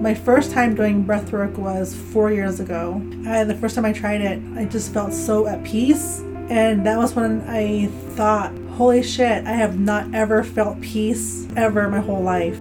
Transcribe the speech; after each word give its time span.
My 0.00 0.14
first 0.14 0.52
time 0.52 0.76
doing 0.76 1.02
breath 1.02 1.32
work 1.32 1.58
was 1.58 1.92
four 1.92 2.30
years 2.30 2.60
ago. 2.60 3.02
I, 3.26 3.42
the 3.42 3.56
first 3.56 3.74
time 3.74 3.84
I 3.84 3.92
tried 3.92 4.20
it, 4.20 4.40
I 4.56 4.64
just 4.64 4.94
felt 4.94 5.12
so 5.12 5.48
at 5.48 5.64
peace. 5.64 6.20
And 6.48 6.86
that 6.86 6.96
was 6.96 7.16
when 7.16 7.40
I 7.48 7.86
thought, 8.14 8.56
holy 8.76 9.02
shit, 9.02 9.44
I 9.44 9.54
have 9.54 9.76
not 9.80 10.14
ever 10.14 10.44
felt 10.44 10.80
peace 10.80 11.48
ever 11.56 11.88
my 11.88 11.98
whole 11.98 12.22
life. 12.22 12.60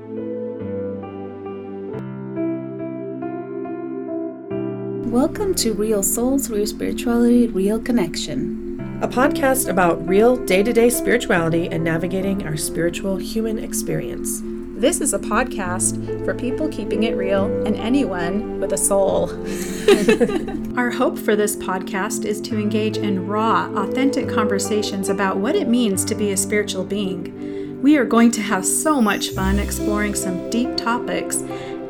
Welcome 5.12 5.54
to 5.58 5.74
Real 5.74 6.01
Souls, 6.01 6.49
Real 6.49 6.65
Spirituality, 6.65 7.49
Real 7.49 7.79
Connection, 7.79 8.99
a 9.04 9.08
podcast 9.08 9.69
about 9.69 10.04
real 10.08 10.44
day 10.44 10.63
to 10.63 10.74
day 10.74 10.90
spirituality 10.90 11.67
and 11.67 11.83
navigating 11.83 12.47
our 12.47 12.58
spiritual 12.58 13.17
human 13.17 13.60
experience. 13.60 14.42
This 14.78 15.01
is 15.01 15.15
a 15.15 15.17
podcast 15.17 16.23
for 16.23 16.35
people 16.35 16.70
keeping 16.70 17.02
it 17.02 17.17
real 17.17 17.45
and 17.65 17.75
anyone 17.75 18.59
with 18.59 18.73
a 18.73 18.77
soul. 18.77 19.31
Our 20.77 20.91
hope 20.91 21.17
for 21.17 21.35
this 21.35 21.55
podcast 21.55 22.25
is 22.25 22.39
to 22.41 22.59
engage 22.59 22.95
in 22.95 23.25
raw, 23.25 23.73
authentic 23.73 24.29
conversations 24.29 25.09
about 25.09 25.38
what 25.38 25.55
it 25.55 25.67
means 25.67 26.05
to 26.05 26.13
be 26.13 26.29
a 26.29 26.38
spiritual 26.38 26.83
being. 26.83 27.81
We 27.81 27.97
are 27.97 28.05
going 28.05 28.29
to 28.33 28.41
have 28.43 28.67
so 28.67 29.02
much 29.02 29.29
fun 29.29 29.57
exploring 29.57 30.13
some 30.13 30.47
deep 30.52 30.77
topics 30.77 31.38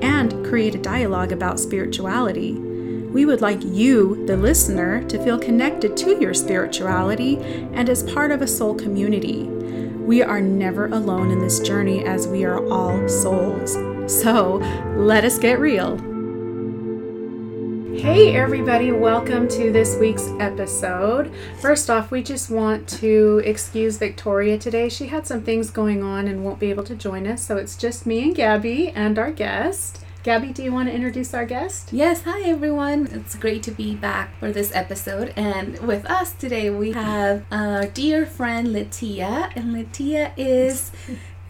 and 0.01 0.45
create 0.45 0.75
a 0.75 0.81
dialogue 0.81 1.33
about 1.33 1.59
spirituality. 1.59 2.53
We 2.53 3.25
would 3.25 3.41
like 3.41 3.65
you, 3.65 4.25
the 4.27 4.37
listener, 4.37 5.03
to 5.09 5.21
feel 5.21 5.37
connected 5.37 5.97
to 5.97 6.21
your 6.21 6.33
spirituality 6.33 7.35
and 7.73 7.89
as 7.89 8.03
part 8.03 8.31
of 8.31 8.41
a 8.41 8.47
soul 8.47 8.75
community. 8.75 9.49
We 10.07 10.23
are 10.23 10.39
never 10.39 10.85
alone 10.85 11.31
in 11.31 11.39
this 11.39 11.59
journey 11.59 12.05
as 12.05 12.29
we 12.29 12.45
are 12.45 12.65
all 12.69 13.09
souls. 13.09 13.73
So 14.07 14.53
let 14.95 15.25
us 15.25 15.37
get 15.37 15.59
real. 15.59 15.97
Hey, 17.93 18.33
everybody, 18.33 18.93
welcome 18.93 19.49
to 19.49 19.69
this 19.69 19.97
week's 19.97 20.29
episode. 20.39 21.33
First 21.59 21.89
off, 21.89 22.09
we 22.09 22.23
just 22.23 22.49
want 22.49 22.87
to 22.87 23.41
excuse 23.43 23.97
Victoria 23.97 24.57
today. 24.57 24.87
She 24.87 25.07
had 25.07 25.27
some 25.27 25.43
things 25.43 25.69
going 25.71 26.01
on 26.01 26.29
and 26.29 26.41
won't 26.41 26.61
be 26.61 26.69
able 26.69 26.85
to 26.85 26.95
join 26.95 27.27
us, 27.27 27.45
so 27.45 27.57
it's 27.57 27.75
just 27.75 28.05
me 28.05 28.23
and 28.23 28.33
Gabby 28.33 28.87
and 28.91 29.19
our 29.19 29.31
guest. 29.31 30.05
Gabby, 30.27 30.51
do 30.51 30.61
you 30.61 30.73
want 30.73 30.89
to 30.89 30.93
introduce 30.93 31.33
our 31.33 31.45
guest? 31.45 31.93
Yes, 31.93 32.23
hi 32.23 32.41
everyone. 32.41 33.07
It's 33.13 33.33
great 33.33 33.63
to 33.63 33.71
be 33.71 33.95
back 33.95 34.37
for 34.41 34.51
this 34.51 34.75
episode. 34.75 35.31
And 35.37 35.79
with 35.79 36.05
us 36.05 36.33
today, 36.33 36.69
we 36.69 36.91
have 36.91 37.45
our 37.49 37.85
dear 37.85 38.25
friend 38.25 38.67
Letia. 38.67 39.49
And 39.55 39.73
Letia 39.73 40.33
is 40.35 40.91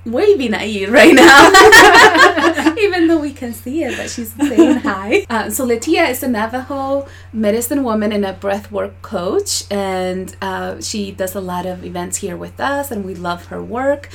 waving 0.05 0.53
at 0.53 0.69
you 0.69 0.91
right 0.91 1.15
now, 1.15 2.75
even 2.77 3.07
though 3.07 3.19
we 3.19 3.33
can 3.33 3.51
see 3.51 3.83
it, 3.83 3.97
but 3.97 4.11
she's 4.11 4.33
saying 4.33 4.77
hi. 4.81 5.25
Uh, 5.31 5.49
so 5.49 5.65
Letia 5.65 6.07
is 6.11 6.21
a 6.21 6.27
Navajo 6.27 7.07
medicine 7.33 7.83
woman 7.83 8.11
and 8.11 8.23
a 8.23 8.33
breathwork 8.33 8.93
coach, 9.01 9.63
and 9.71 10.35
uh, 10.39 10.79
she 10.81 11.11
does 11.11 11.33
a 11.33 11.41
lot 11.41 11.65
of 11.65 11.83
events 11.83 12.17
here 12.17 12.37
with 12.37 12.59
us, 12.59 12.91
and 12.91 13.03
we 13.03 13.15
love 13.15 13.47
her 13.47 13.63
work 13.63 14.09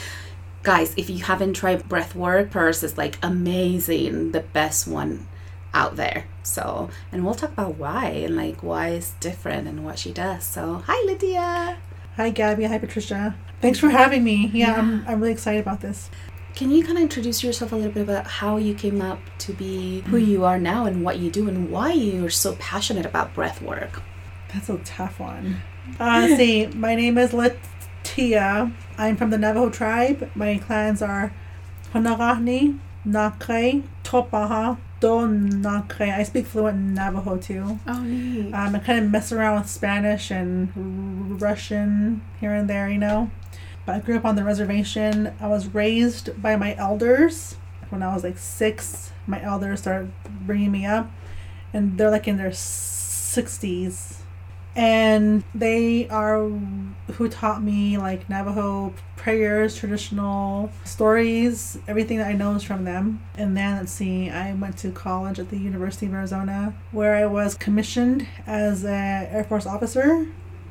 guys, 0.63 0.95
if 0.97 1.11
you 1.11 1.25
haven't 1.25 1.55
tried 1.55 1.89
breathwork, 1.89 2.51
Purse 2.51 2.83
is 2.83 2.97
like 2.97 3.19
amazing, 3.23 4.33
the 4.33 4.41
best 4.41 4.87
one 4.87 5.27
out 5.75 5.97
there. 5.97 6.27
So, 6.43 6.91
and 7.11 7.25
we'll 7.25 7.35
talk 7.35 7.53
about 7.53 7.77
why 7.77 8.07
and 8.07 8.37
like 8.37 8.63
why 8.63 8.89
it's 8.89 9.13
different 9.21 9.69
and 9.69 9.85
what 9.85 9.99
she 9.99 10.13
does. 10.13 10.45
So, 10.45 10.83
hi 10.87 11.07
Letia. 11.07 11.77
Hi 12.17 12.31
Gabby. 12.31 12.65
Hi 12.65 12.79
Patricia. 12.79 13.35
Thanks 13.61 13.79
for 13.79 13.89
having 13.89 14.25
me. 14.25 14.51
Yeah, 14.53 14.69
yeah. 14.69 14.79
I'm, 14.79 15.05
I'm 15.07 15.21
really 15.21 15.33
excited 15.33 15.61
about 15.61 15.81
this. 15.81 16.11
Can 16.55 16.71
you 16.71 16.85
kind 16.85 16.99
of 16.99 17.03
introduce 17.03 17.43
yourself 17.43 17.73
a 17.73 17.77
little 17.77 17.93
bit 17.93 18.03
about 18.03 18.27
how 18.27 18.59
you 18.59 18.75
came 18.75 19.01
up 19.01 19.19
to 19.39 19.55
be 19.55 20.01
who 20.03 20.19
you 20.19 20.45
are 20.45 20.59
now 20.59 20.85
and 20.85 21.03
what 21.03 21.19
you 21.19 21.31
do 21.31 21.49
and 21.49 21.71
why 21.71 21.93
you're 21.93 22.29
so 22.29 22.55
passionate 22.57 23.07
about 23.07 23.33
breath 23.33 23.63
work? 23.63 24.03
That's 24.53 24.69
a 24.69 24.77
tough 24.79 25.19
one. 25.19 25.63
Uh, 25.99 26.27
see, 26.37 26.67
my 26.67 26.95
name 26.95 27.17
is 27.17 27.33
Lit 27.33 27.59
Tia. 28.03 28.71
I'm 29.03 29.17
from 29.17 29.31
the 29.31 29.39
Navajo 29.39 29.69
tribe. 29.69 30.31
My 30.37 30.59
clans 30.59 31.03
are 31.03 31.35
Honagahni, 31.93 32.79
Nakre, 33.05 33.83
Topaha, 34.05 34.79
Don 35.01 35.51
Nakre. 35.51 36.17
I 36.17 36.23
speak 36.23 36.47
fluent 36.47 36.79
Navajo 36.79 37.37
too. 37.37 37.81
Oh, 37.85 38.01
neat. 38.01 38.55
Um, 38.55 38.77
I 38.77 38.79
kind 38.79 39.05
of 39.05 39.11
mess 39.11 39.33
around 39.33 39.59
with 39.59 39.69
Spanish 39.69 40.31
and 40.31 41.41
Russian 41.43 42.23
here 42.39 42.55
and 42.55 42.71
there, 42.71 42.89
you 42.89 42.99
know. 42.99 43.29
But 43.85 43.97
I 43.97 43.99
grew 43.99 44.17
up 44.17 44.25
on 44.25 44.37
the 44.37 44.45
reservation. 44.45 45.35
I 45.41 45.49
was 45.49 45.75
raised 45.75 46.41
by 46.41 46.55
my 46.55 46.77
elders. 46.77 47.57
When 47.89 48.05
I 48.05 48.15
was 48.15 48.23
like 48.23 48.39
six, 48.39 49.11
my 49.27 49.43
elders 49.43 49.81
started 49.81 50.13
bringing 50.47 50.71
me 50.71 50.87
up. 50.87 51.11
And 51.73 51.99
they're 51.99 52.09
like 52.09 52.29
in 52.29 52.37
their 52.37 52.51
60s 52.51 54.22
and 54.75 55.45
they 55.55 56.09
are 56.09 56.49
who 57.13 57.29
taught 57.29 57.63
me 57.63 57.99
like 57.99 58.29
Navajo 58.29 58.95
prayers, 59.17 59.77
traditional 59.77 60.71
stories, 60.85 61.79
everything 61.87 62.19
that 62.19 62.27
I 62.27 62.33
know 62.33 62.55
is 62.55 62.63
from 62.63 62.85
them. 62.85 63.23
And 63.37 63.57
then 63.57 63.77
let's 63.77 63.93
see, 63.93 64.31
I 64.31 64.55
went 64.55 64.79
to 64.79 64.91
college 64.91 65.39
at 65.39 65.51
the 65.51 65.59
University 65.59 66.07
of 66.07 66.15
Arizona 66.15 66.75
where 66.91 67.15
I 67.15 67.27
was 67.27 67.55
commissioned 67.55 68.27
as 68.47 68.85
an 68.85 68.91
Air 68.91 69.45
Force 69.45 69.67
officer, 69.67 70.27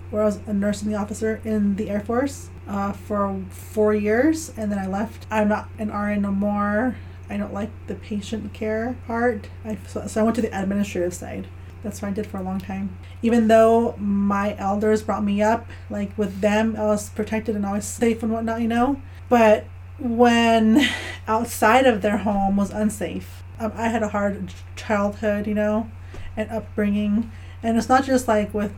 where 0.09 0.23
I 0.23 0.25
was 0.25 0.39
a 0.47 0.53
nursing 0.53 0.95
officer 0.95 1.39
in 1.45 1.75
the 1.75 1.89
Air 1.89 2.01
Force 2.01 2.49
uh, 2.67 2.93
for 2.93 3.43
four 3.49 3.93
years, 3.93 4.51
and 4.57 4.71
then 4.71 4.79
I 4.79 4.87
left. 4.87 5.27
I'm 5.29 5.47
not 5.47 5.69
an 5.77 5.91
RN 5.91 6.21
no 6.21 6.31
more. 6.31 6.95
I 7.29 7.37
don't 7.37 7.53
like 7.53 7.69
the 7.87 7.95
patient 7.95 8.51
care 8.53 8.97
part. 9.07 9.49
I, 9.63 9.77
so, 9.87 10.05
so 10.07 10.21
I 10.21 10.23
went 10.23 10.35
to 10.35 10.41
the 10.41 10.59
administrative 10.59 11.13
side. 11.13 11.47
That's 11.83 12.01
what 12.01 12.09
I 12.09 12.11
did 12.11 12.27
for 12.27 12.37
a 12.37 12.43
long 12.43 12.59
time. 12.59 12.97
Even 13.21 13.47
though 13.47 13.95
my 13.97 14.55
elders 14.57 15.01
brought 15.01 15.23
me 15.23 15.41
up, 15.41 15.67
like 15.89 16.15
with 16.17 16.41
them, 16.41 16.75
I 16.77 16.85
was 16.85 17.09
protected 17.09 17.55
and 17.55 17.65
always 17.65 17.85
safe 17.85 18.21
and 18.21 18.31
whatnot, 18.31 18.61
you 18.61 18.67
know. 18.67 19.01
But 19.29 19.65
when 19.99 20.87
outside 21.27 21.85
of 21.85 22.01
their 22.01 22.17
home 22.17 22.57
was 22.57 22.71
unsafe, 22.71 23.43
um, 23.59 23.71
I 23.75 23.87
had 23.89 24.03
a 24.03 24.09
hard 24.09 24.53
childhood, 24.75 25.47
you 25.47 25.53
know, 25.53 25.89
and 26.35 26.49
upbringing. 26.51 27.31
And 27.63 27.77
it's 27.77 27.89
not 27.89 28.05
just 28.05 28.27
like 28.27 28.53
with 28.53 28.73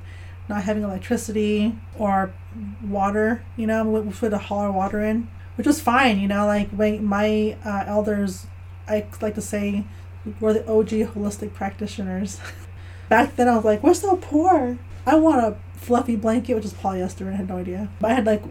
not 0.50 0.64
having 0.64 0.84
electricity 0.84 1.76
or 1.98 2.34
water, 2.86 3.44
you 3.56 3.68
know, 3.68 3.84
with, 3.86 4.22
with 4.22 4.34
a 4.34 4.38
holler 4.38 4.72
water 4.72 5.02
in, 5.02 5.30
which 5.56 5.68
was 5.68 5.82
fine, 5.82 6.20
you 6.20 6.28
know. 6.28 6.46
Like 6.46 6.72
my, 6.74 7.00
my 7.00 7.58
uh, 7.66 7.84
elders, 7.88 8.48
I 8.88 9.06
like 9.22 9.36
to 9.36 9.42
say, 9.42 9.86
were 10.40 10.54
the 10.54 10.68
OG 10.70 10.90
holistic 11.14 11.54
practitioners. 11.54 12.40
back 13.10 13.36
then 13.36 13.48
I 13.48 13.56
was 13.56 13.66
like, 13.66 13.84
we're 13.84 13.94
so 13.94 14.18
poor. 14.18 14.78
I 15.06 15.16
want 15.16 15.44
a 15.44 15.58
fluffy 15.76 16.16
blanket, 16.16 16.56
which 16.56 16.66
is 16.66 16.74
polyester, 16.74 17.32
I 17.32 17.36
had 17.36 17.50
no 17.50 17.58
idea. 17.58 17.90
But 18.00 18.12
I 18.12 18.14
had 18.16 18.26
like 18.26 18.44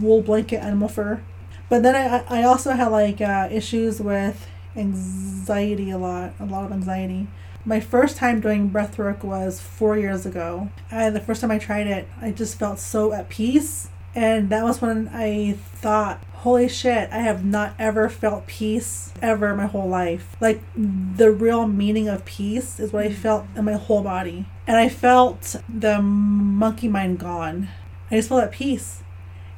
wool 0.00 0.22
blanket, 0.22 0.58
animal 0.62 0.88
fur. 0.88 1.22
But 1.68 1.82
then 1.82 1.96
I, 1.96 2.40
I 2.40 2.42
also 2.44 2.72
had 2.72 2.88
like 2.88 3.20
uh, 3.20 3.48
issues 3.50 4.00
with 4.00 4.46
anxiety 4.76 5.90
a 5.90 5.98
lot, 5.98 6.34
a 6.38 6.44
lot 6.44 6.64
of 6.64 6.72
anxiety. 6.72 7.26
My 7.64 7.80
first 7.80 8.16
time 8.16 8.40
doing 8.40 8.68
breath 8.68 8.98
work 8.98 9.22
was 9.22 9.60
four 9.60 9.96
years 9.96 10.26
ago. 10.26 10.70
And 10.90 11.14
the 11.14 11.20
first 11.20 11.40
time 11.40 11.50
I 11.50 11.58
tried 11.58 11.86
it, 11.86 12.08
I 12.20 12.30
just 12.32 12.58
felt 12.58 12.78
so 12.78 13.12
at 13.12 13.28
peace. 13.28 13.88
And 14.14 14.50
that 14.50 14.64
was 14.64 14.82
when 14.82 15.08
I 15.12 15.52
thought, 15.76 16.22
holy 16.42 16.68
shit, 16.68 17.08
I 17.12 17.18
have 17.18 17.44
not 17.44 17.72
ever 17.78 18.08
felt 18.08 18.48
peace 18.48 19.12
ever 19.22 19.54
my 19.54 19.66
whole 19.66 19.88
life. 19.88 20.36
Like 20.40 20.60
the 20.76 21.30
real 21.30 21.68
meaning 21.68 22.08
of 22.08 22.24
peace 22.24 22.80
is 22.80 22.92
what 22.92 23.06
I 23.06 23.10
mm. 23.10 23.14
felt 23.14 23.46
in 23.54 23.64
my 23.64 23.74
whole 23.74 24.02
body. 24.02 24.46
And 24.66 24.76
I 24.76 24.88
felt 24.88 25.54
the 25.68 26.02
monkey 26.02 26.88
mind 26.88 27.20
gone. 27.20 27.68
I 28.10 28.16
just 28.16 28.28
felt 28.28 28.42
at 28.42 28.50
peace. 28.50 29.04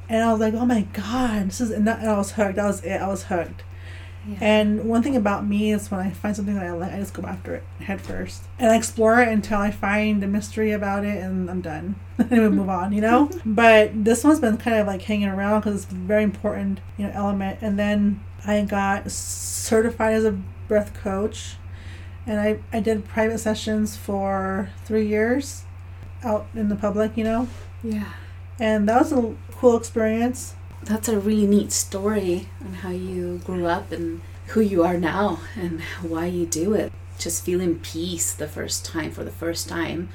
And 0.07 0.23
I 0.23 0.31
was 0.31 0.39
like, 0.39 0.53
oh 0.53 0.67
my 0.67 0.81
god, 0.93 1.47
this 1.47 1.59
is, 1.59 1.71
and, 1.71 1.87
that, 1.87 2.01
and 2.01 2.09
I 2.09 2.17
was 2.19 2.33
hooked. 2.33 2.57
That 2.57 2.67
was 2.67 2.83
it. 2.83 3.01
I 3.01 3.07
was 3.07 3.23
hooked. 3.23 3.63
Yeah. 4.27 4.37
And 4.41 4.85
one 4.85 5.03
thing 5.03 5.15
about 5.15 5.45
me 5.45 5.71
is 5.71 5.91
when 5.91 5.99
I 5.99 6.11
find 6.11 6.35
something 6.35 6.55
that 6.55 6.65
I 6.65 6.71
like, 6.71 6.93
I 6.93 6.97
just 6.97 7.13
go 7.13 7.23
after 7.23 7.55
it 7.55 7.63
head 7.79 8.01
first. 8.01 8.43
And 8.57 8.71
I 8.71 8.75
explore 8.75 9.21
it 9.21 9.27
until 9.27 9.59
I 9.59 9.71
find 9.71 10.23
a 10.23 10.27
mystery 10.27 10.71
about 10.71 11.05
it 11.05 11.17
and 11.23 11.49
I'm 11.49 11.61
done. 11.61 11.95
and 12.17 12.31
we 12.31 12.49
move 12.49 12.69
on, 12.69 12.91
you 12.91 13.01
know? 13.01 13.29
but 13.45 14.03
this 14.03 14.23
one's 14.23 14.39
been 14.39 14.57
kind 14.57 14.77
of 14.77 14.87
like 14.87 15.03
hanging 15.03 15.27
around 15.27 15.61
because 15.61 15.83
it's 15.83 15.91
a 15.91 15.95
very 15.95 16.23
important, 16.23 16.79
you 16.97 17.05
know, 17.05 17.11
element. 17.13 17.59
And 17.61 17.77
then 17.77 18.23
I 18.45 18.61
got 18.63 19.11
certified 19.11 20.13
as 20.13 20.25
a 20.25 20.31
breath 20.67 20.93
coach. 20.93 21.57
And 22.27 22.39
I, 22.39 22.59
I 22.73 22.79
did 22.79 23.05
private 23.05 23.37
sessions 23.37 23.95
for 23.95 24.69
three 24.85 25.07
years 25.07 25.63
out 26.23 26.47
in 26.55 26.69
the 26.69 26.75
public, 26.75 27.15
you 27.15 27.23
know? 27.23 27.47
Yeah. 27.83 28.13
And 28.59 28.89
that 28.89 28.99
was 28.99 29.11
a 29.11 29.35
cool 29.51 29.77
experience 29.77 30.55
that's 30.83 31.07
a 31.07 31.19
really 31.19 31.47
neat 31.47 31.71
story 31.71 32.49
on 32.63 32.73
how 32.75 32.89
you 32.91 33.39
grew 33.43 33.65
up 33.65 33.91
and 33.91 34.21
who 34.47 34.61
you 34.61 34.83
are 34.83 34.97
now 34.97 35.39
and 35.55 35.81
why 36.01 36.25
you 36.27 36.45
do 36.45 36.73
it. 36.73 36.91
Just 37.17 37.43
feeling 37.45 37.79
peace 37.79 38.33
the 38.33 38.47
first 38.47 38.85
time 38.85 39.11
for 39.11 39.23
the 39.23 39.31
first 39.31 39.67
time. 39.69 40.09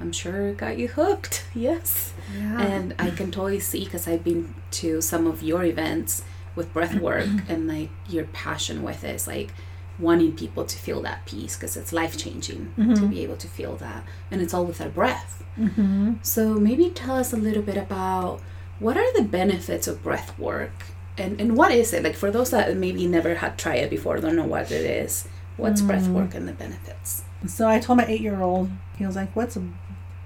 I'm 0.00 0.12
sure 0.12 0.48
it 0.48 0.56
got 0.58 0.78
you 0.78 0.88
hooked. 0.88 1.44
Yes. 1.54 2.12
Yeah. 2.36 2.60
And 2.60 2.94
I 2.98 3.10
can 3.10 3.30
totally 3.30 3.60
see 3.60 3.84
because 3.84 4.06
I've 4.08 4.24
been 4.24 4.54
to 4.72 5.00
some 5.00 5.26
of 5.26 5.42
your 5.42 5.64
events 5.64 6.22
with 6.54 6.72
breath 6.72 6.94
work 6.94 7.28
and 7.48 7.66
like 7.68 7.90
your 8.08 8.24
passion 8.24 8.82
with 8.82 9.04
it. 9.04 9.08
It's 9.10 9.26
like 9.26 9.52
wanting 9.98 10.32
people 10.34 10.64
to 10.64 10.76
feel 10.78 11.02
that 11.02 11.24
peace 11.26 11.56
because 11.56 11.76
it's 11.76 11.92
life 11.92 12.16
changing 12.16 12.72
to 12.76 12.82
Mhm. 12.82 13.10
be 13.10 13.20
able 13.22 13.36
to 13.36 13.48
feel 13.48 13.76
that. 13.76 14.04
And 14.30 14.40
it's 14.40 14.52
all 14.54 14.64
with 14.64 14.80
our 14.80 14.88
breath. 14.88 15.42
Mm-hmm. 15.58 16.14
So 16.22 16.54
maybe 16.54 16.88
tell 16.90 17.16
us 17.16 17.32
a 17.32 17.36
little 17.36 17.62
bit 17.62 17.76
about 17.76 18.40
what 18.78 18.96
are 18.96 19.12
the 19.14 19.22
benefits 19.22 19.86
of 19.86 20.02
breath 20.02 20.38
work 20.38 20.70
and, 21.18 21.40
and 21.40 21.56
what 21.56 21.72
is 21.72 21.92
it? 21.92 22.02
Like 22.02 22.16
for 22.16 22.30
those 22.30 22.50
that 22.50 22.74
maybe 22.76 23.06
never 23.06 23.34
had 23.36 23.58
tried 23.58 23.76
it 23.80 23.90
before, 23.90 24.18
don't 24.18 24.34
know 24.36 24.46
what 24.46 24.70
it 24.72 24.84
is, 24.84 25.28
what's 25.58 25.80
breath 25.82 26.04
Mm. 26.06 26.14
work 26.14 26.34
and 26.34 26.48
the 26.48 26.52
benefits? 26.52 27.22
So 27.46 27.68
I 27.68 27.78
told 27.80 27.98
my 27.98 28.06
eight 28.06 28.20
year 28.22 28.40
old, 28.40 28.70
he 28.98 29.04
was 29.04 29.14
like, 29.16 29.34
What's 29.36 29.58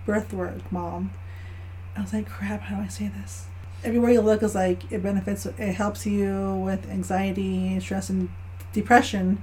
breath 0.05 0.33
work, 0.33 0.71
mom? 0.71 1.11
I 1.97 2.03
was 2.03 2.13
like, 2.13 2.29
Crap, 2.29 2.61
how 2.63 2.77
do 2.77 2.83
I 2.83 2.89
say 2.89 3.09
this? 3.09 3.47
Everywhere 3.85 4.11
you 4.11 4.21
look 4.21 4.43
is 4.43 4.55
like, 4.55 4.91
it 4.93 5.03
benefits, 5.03 5.45
it 5.47 5.75
helps 5.75 6.07
you 6.07 6.55
with 6.65 6.89
anxiety, 6.91 7.79
stress, 7.81 8.09
and 8.11 8.29
depression. 8.73 9.43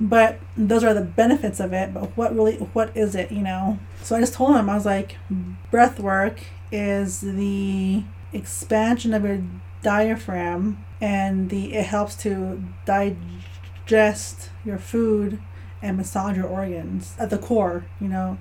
But 0.00 0.38
those 0.56 0.82
are 0.84 0.92
the 0.92 1.00
benefits 1.02 1.60
of 1.60 1.72
it. 1.72 1.94
But 1.94 2.16
what 2.16 2.34
really, 2.34 2.56
what 2.56 2.94
is 2.96 3.14
it, 3.14 3.30
you 3.32 3.42
know? 3.42 3.78
So 4.02 4.16
I 4.16 4.20
just 4.20 4.34
told 4.34 4.56
him, 4.56 4.68
I 4.68 4.74
was 4.74 4.84
like, 4.86 5.16
breath 5.70 5.98
work 6.00 6.40
is 6.72 7.20
the 7.20 8.02
expansion 8.34 9.14
of 9.14 9.24
your 9.24 9.42
diaphragm 9.82 10.84
and 11.00 11.50
the 11.50 11.74
it 11.74 11.86
helps 11.86 12.16
to 12.16 12.62
digest 12.84 14.50
your 14.64 14.78
food 14.78 15.40
and 15.82 15.96
massage 15.96 16.36
your 16.36 16.46
organs 16.46 17.14
at 17.18 17.30
the 17.30 17.38
core 17.38 17.84
you 18.00 18.08
know? 18.08 18.38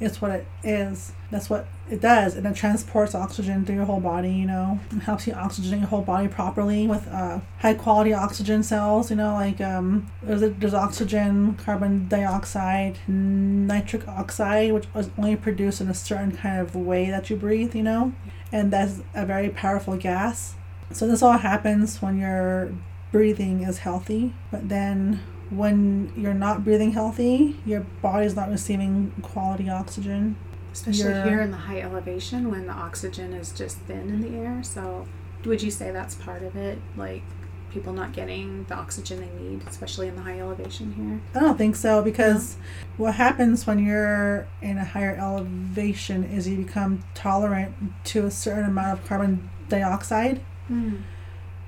It's 0.00 0.22
what 0.22 0.30
it 0.30 0.46
is. 0.64 1.12
That's 1.30 1.50
what 1.50 1.66
it 1.90 2.00
does. 2.00 2.34
And 2.34 2.46
it 2.46 2.56
transports 2.56 3.14
oxygen 3.14 3.66
through 3.66 3.74
your 3.74 3.84
whole 3.84 4.00
body 4.00 4.32
you 4.32 4.46
know? 4.46 4.80
It 4.90 5.00
helps 5.00 5.26
you 5.26 5.34
oxygenate 5.34 5.80
your 5.80 5.88
whole 5.88 6.02
body 6.02 6.26
properly 6.26 6.86
with 6.86 7.06
uh, 7.08 7.40
high 7.58 7.74
quality 7.74 8.12
oxygen 8.14 8.62
cells 8.62 9.10
you 9.10 9.16
know? 9.16 9.34
Like 9.34 9.60
um, 9.60 10.10
there's, 10.22 10.40
there's 10.40 10.74
oxygen 10.74 11.54
carbon 11.54 12.08
dioxide 12.08 12.98
nitric 13.06 14.08
oxide 14.08 14.72
which 14.72 14.86
is 14.96 15.10
only 15.18 15.36
produced 15.36 15.80
in 15.80 15.88
a 15.88 15.94
certain 15.94 16.32
kind 16.32 16.60
of 16.60 16.74
way 16.74 17.10
that 17.10 17.30
you 17.30 17.36
breathe 17.36 17.74
you 17.76 17.82
know 17.82 18.12
and 18.52 18.72
that's 18.72 19.00
a 19.14 19.24
very 19.24 19.48
powerful 19.48 19.96
gas 19.96 20.54
so 20.92 21.06
this 21.06 21.22
all 21.22 21.38
happens 21.38 22.02
when 22.02 22.18
your 22.18 22.72
breathing 23.12 23.62
is 23.62 23.78
healthy 23.78 24.32
but 24.50 24.68
then 24.68 25.20
when 25.50 26.12
you're 26.16 26.34
not 26.34 26.64
breathing 26.64 26.92
healthy, 26.92 27.60
your 27.66 27.80
body's 28.02 28.36
not 28.36 28.48
receiving 28.48 29.12
quality 29.20 29.68
oxygen. 29.68 30.36
Especially 30.72 31.10
You're- 31.10 31.28
here 31.28 31.40
in 31.40 31.50
the 31.50 31.56
high 31.56 31.80
elevation 31.80 32.50
when 32.50 32.66
the 32.66 32.72
oxygen 32.72 33.32
is 33.32 33.50
just 33.50 33.78
thin 33.80 34.08
in 34.08 34.20
the 34.20 34.38
air. 34.38 34.62
So, 34.62 35.06
would 35.44 35.62
you 35.62 35.70
say 35.70 35.90
that's 35.90 36.14
part 36.14 36.42
of 36.42 36.54
it? 36.54 36.78
Like 36.96 37.22
people 37.70 37.92
not 37.92 38.12
getting 38.12 38.64
the 38.64 38.74
oxygen 38.74 39.20
they 39.20 39.42
need, 39.42 39.66
especially 39.68 40.08
in 40.08 40.16
the 40.16 40.22
high 40.22 40.38
elevation 40.40 40.92
here? 40.92 41.20
I 41.34 41.44
don't 41.44 41.56
think 41.56 41.76
so 41.76 42.02
because 42.02 42.56
what 42.96 43.14
happens 43.14 43.66
when 43.66 43.84
you're 43.84 44.46
in 44.60 44.78
a 44.78 44.84
higher 44.84 45.16
elevation 45.16 46.24
is 46.24 46.48
you 46.48 46.56
become 46.56 47.04
tolerant 47.14 47.74
to 48.04 48.26
a 48.26 48.30
certain 48.30 48.64
amount 48.64 48.98
of 48.98 49.06
carbon 49.06 49.48
dioxide. 49.68 50.40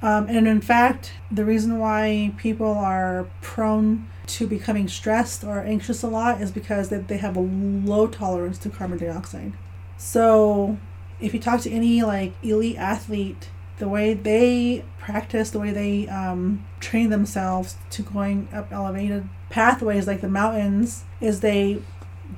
Um, 0.03 0.27
and 0.29 0.49
in 0.49 0.61
fact, 0.61 1.13
the 1.31 1.45
reason 1.45 1.79
why 1.79 2.35
people 2.37 2.73
are 2.73 3.29
prone 3.41 4.09
to 4.27 4.47
becoming 4.47 4.89
stressed 4.89 5.45
or 5.45 5.61
anxious 5.61 6.03
a 6.03 6.09
lot 6.09 6.41
is 6.41 6.51
because 6.51 6.89
they, 6.89 6.99
they 6.99 7.19
have 7.19 7.37
a 7.37 7.41
low 7.41 8.09
tolerance 8.09 8.59
to 8.59 8.71
carbon 8.71 8.99
dioxide. 8.99 9.53
So, 9.97 10.79
if 11.21 11.33
you 11.33 11.41
talk 11.41 11.61
to 11.61 11.71
any 11.71 12.03
like 12.03 12.33
elite 12.43 12.77
athlete, 12.77 13.51
the 13.83 13.89
way 13.89 14.15
they 14.15 14.85
practice, 15.01 15.51
the 15.51 15.59
way 15.59 15.73
they 15.73 16.07
um, 16.07 16.65
train 16.79 17.11
themselves 17.11 17.75
to 17.91 18.01
going 18.01 18.47
up 18.53 18.71
elevated 18.71 19.29
pathways 19.51 20.07
like 20.07 20.21
the 20.21 20.29
mountains, 20.29 21.03
is 21.21 21.41
they 21.41 21.83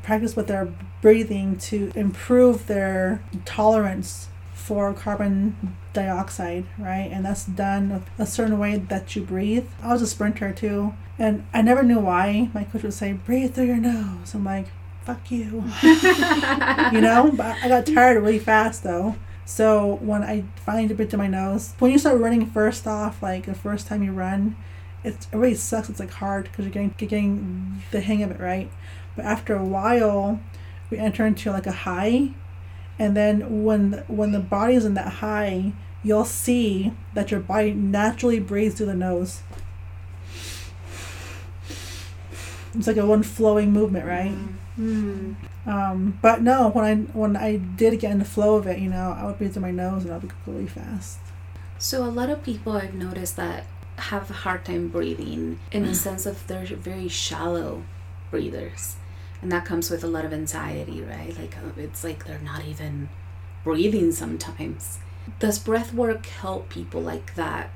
practice 0.02 0.34
with 0.34 0.46
their 0.46 0.72
breathing 1.02 1.58
to 1.58 1.92
improve 1.94 2.66
their 2.66 3.22
tolerance 3.44 4.28
for 4.54 4.94
carbon 4.94 5.76
dioxide, 5.92 6.64
right? 6.78 7.10
And 7.12 7.26
that's 7.26 7.44
done 7.44 7.90
with 7.90 8.08
a 8.18 8.24
certain 8.24 8.58
way 8.58 8.78
that 8.78 9.14
you 9.14 9.20
breathe. 9.20 9.66
I 9.82 9.92
was 9.92 10.00
a 10.00 10.06
sprinter 10.06 10.50
too, 10.50 10.94
and 11.18 11.46
I 11.52 11.60
never 11.60 11.82
knew 11.82 12.00
why. 12.00 12.48
My 12.54 12.64
coach 12.64 12.84
would 12.84 12.94
say, 12.94 13.12
breathe 13.12 13.54
through 13.54 13.66
your 13.66 13.76
nose. 13.76 14.32
I'm 14.32 14.46
like, 14.46 14.68
fuck 15.02 15.30
you. 15.30 15.62
you 15.82 17.02
know? 17.02 17.30
But 17.36 17.56
I 17.62 17.68
got 17.68 17.84
tired 17.84 18.22
really 18.22 18.38
fast 18.38 18.82
though. 18.82 19.16
So 19.46 19.96
when 19.96 20.22
I 20.22 20.44
finally 20.56 20.92
breathe 20.94 21.10
through 21.10 21.18
my 21.18 21.26
nose, 21.26 21.74
when 21.78 21.90
you 21.90 21.98
start 21.98 22.20
running 22.20 22.46
first 22.46 22.86
off, 22.86 23.22
like 23.22 23.46
the 23.46 23.54
first 23.54 23.86
time 23.86 24.02
you 24.02 24.12
run, 24.12 24.56
it 25.02 25.26
really 25.32 25.54
sucks. 25.54 25.90
It's 25.90 26.00
like 26.00 26.12
hard 26.12 26.44
because 26.44 26.64
you're 26.64 26.72
getting, 26.72 26.94
getting 26.96 27.82
the 27.90 28.00
hang 28.00 28.22
of 28.22 28.30
it, 28.30 28.40
right? 28.40 28.70
But 29.16 29.26
after 29.26 29.54
a 29.54 29.64
while, 29.64 30.40
we 30.90 30.98
enter 30.98 31.26
into 31.26 31.50
like 31.50 31.66
a 31.66 31.72
high 31.72 32.30
and 32.98 33.16
then 33.16 33.64
when 33.64 34.04
when 34.06 34.32
the 34.32 34.38
body 34.40 34.74
is 34.74 34.84
in 34.84 34.94
that 34.94 35.14
high 35.14 35.72
you'll 36.02 36.24
see 36.24 36.92
that 37.14 37.30
your 37.30 37.40
body 37.40 37.72
naturally 37.72 38.38
breathes 38.38 38.76
through 38.76 38.86
the 38.86 38.94
nose 38.94 39.42
it's 42.74 42.86
like 42.86 42.96
a 42.96 43.06
one 43.06 43.22
flowing 43.22 43.72
movement 43.72 44.04
right 44.06 44.36
Mm. 44.78 45.36
Um, 45.66 46.18
but 46.20 46.42
no 46.42 46.68
when 46.70 46.84
i 46.84 46.94
when 47.18 47.36
i 47.36 47.56
did 47.56 47.98
get 48.00 48.10
in 48.12 48.18
the 48.18 48.24
flow 48.24 48.56
of 48.56 48.66
it 48.66 48.78
you 48.78 48.88
know 48.90 49.14
i 49.18 49.24
would 49.24 49.38
breathe 49.38 49.52
through 49.52 49.62
my 49.62 49.70
nose 49.70 50.04
and 50.04 50.12
i 50.12 50.18
would 50.18 50.28
be 50.28 50.34
really 50.50 50.66
fast 50.66 51.18
So 51.78 52.04
a 52.04 52.08
lot 52.20 52.30
of 52.30 52.42
people 52.42 52.72
I've 52.72 52.94
noticed 52.94 53.36
that 53.36 53.66
have 53.96 54.30
a 54.30 54.34
hard 54.44 54.64
time 54.64 54.88
breathing 54.88 55.58
in 55.70 55.82
the 55.86 55.94
sense 55.94 56.24
of 56.26 56.46
they're 56.46 56.64
very 56.64 57.08
shallow 57.08 57.82
breathers. 58.30 58.96
And 59.42 59.52
that 59.52 59.64
comes 59.66 59.90
with 59.90 60.02
a 60.02 60.06
lot 60.06 60.24
of 60.24 60.32
anxiety, 60.32 61.02
right? 61.02 61.36
Like 61.38 61.56
uh, 61.58 61.72
it's 61.76 62.02
like 62.02 62.24
they're 62.24 62.38
not 62.38 62.64
even 62.64 63.08
breathing 63.64 64.12
sometimes. 64.12 64.98
Does 65.38 65.58
breath 65.58 65.92
work 65.92 66.24
help 66.26 66.68
people 66.70 67.02
like 67.02 67.34
that 67.34 67.70